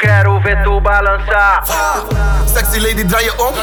quero 0.00 0.40
ver 0.40 0.62
tu 0.64 0.80
balançar. 0.80 1.62
Sexy 2.54 2.78
lady, 2.80 3.04
draai 3.04 3.24
je 3.24 3.32
om. 3.38 3.54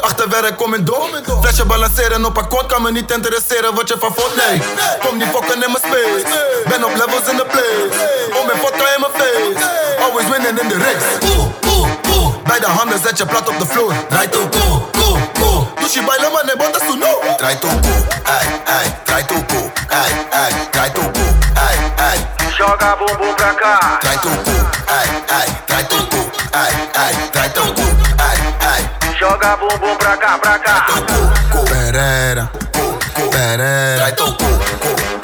Achterwerk, 0.00 0.56
kom 0.56 0.74
in 0.74 0.84
door. 0.84 1.08
Flesje 1.40 1.64
balanceren 1.64 2.24
op 2.24 2.38
akkoord, 2.38 2.66
kan 2.66 2.82
me 2.82 2.90
niet 2.90 3.10
interesseren 3.10 3.74
wat 3.74 3.88
je 3.88 3.96
van 3.98 4.12
fout 4.14 4.36
Nee, 4.36 4.62
kom 5.00 5.16
niet 5.16 5.28
fokken 5.32 5.62
in 5.62 5.70
mijn 5.74 5.84
space. 5.86 6.24
Ben 6.68 6.84
op 6.84 6.94
levels 6.96 7.28
in 7.30 7.36
the 7.36 7.46
place. 7.52 7.94
Om 8.40 8.46
mijn 8.46 8.58
vodka 8.58 8.84
in 8.94 9.00
mijn 9.00 9.12
face. 9.18 9.64
Always 10.04 10.28
winning 10.28 10.60
in 10.60 10.68
the 10.68 10.78
race. 10.78 11.08
Bij 12.44 12.60
de 12.60 12.66
handen 12.66 12.98
zet 13.04 13.18
je 13.18 13.26
plat 13.26 13.48
op 13.48 13.58
de 13.58 13.66
floor. 13.66 13.92
Draai 14.08 14.28
to 14.28 14.40
go, 14.50 14.88
go, 14.98 15.18
go. 15.40 15.68
Dus 15.80 15.92
je 15.94 16.02
bijna 16.04 16.28
man, 16.28 16.46
ne 16.46 16.54
banden 16.56 16.80
zo 16.80 16.94
no. 16.94 17.36
Draai 17.36 17.58
to 17.58 17.68
go 17.68 17.94
ei, 18.36 18.46
ei. 18.64 18.86
Draai 19.04 19.24
to 19.24 19.34
go 19.34 19.70
ei, 19.88 20.10
ei. 20.30 20.52
Draai 20.70 20.92
to 20.92 21.00
go 21.00 21.26
ei, 21.68 21.78
ei. 22.10 22.18
Joga 22.58 22.96
bumbum 22.98 23.34
pra 23.34 23.52
cá. 23.60 23.98
Draai 24.00 24.18
to 24.18 24.28
go, 24.28 24.56
cá, 29.46 29.56
bumbum 29.56 29.96
pra 29.96 30.16
cá, 30.16 30.38
pra 30.38 30.58
cá. 30.58 30.86
Pereira, 31.68 32.50
pereira. 33.30 33.96
Trai 33.96 34.12
teu 34.12 34.26
cu, 34.26 35.15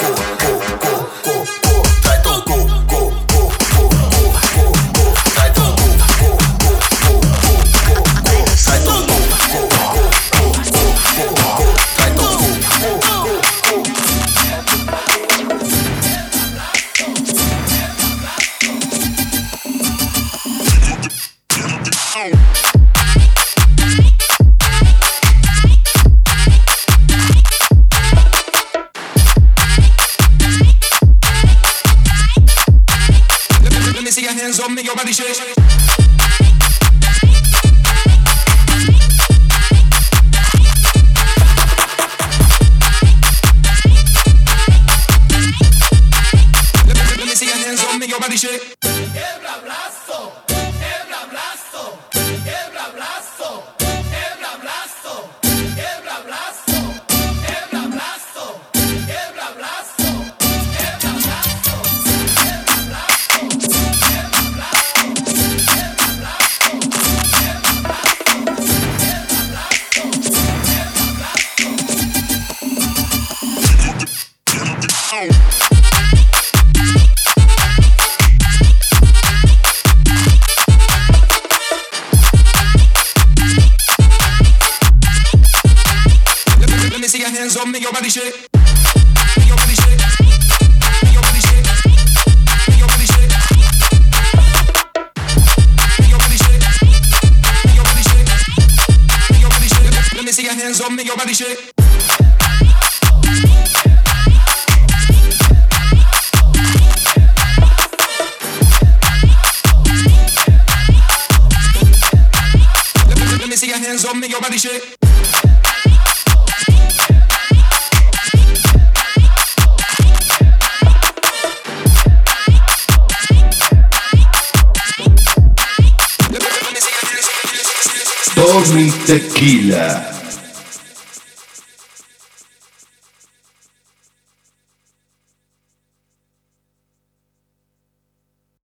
Bye. 36.19 36.42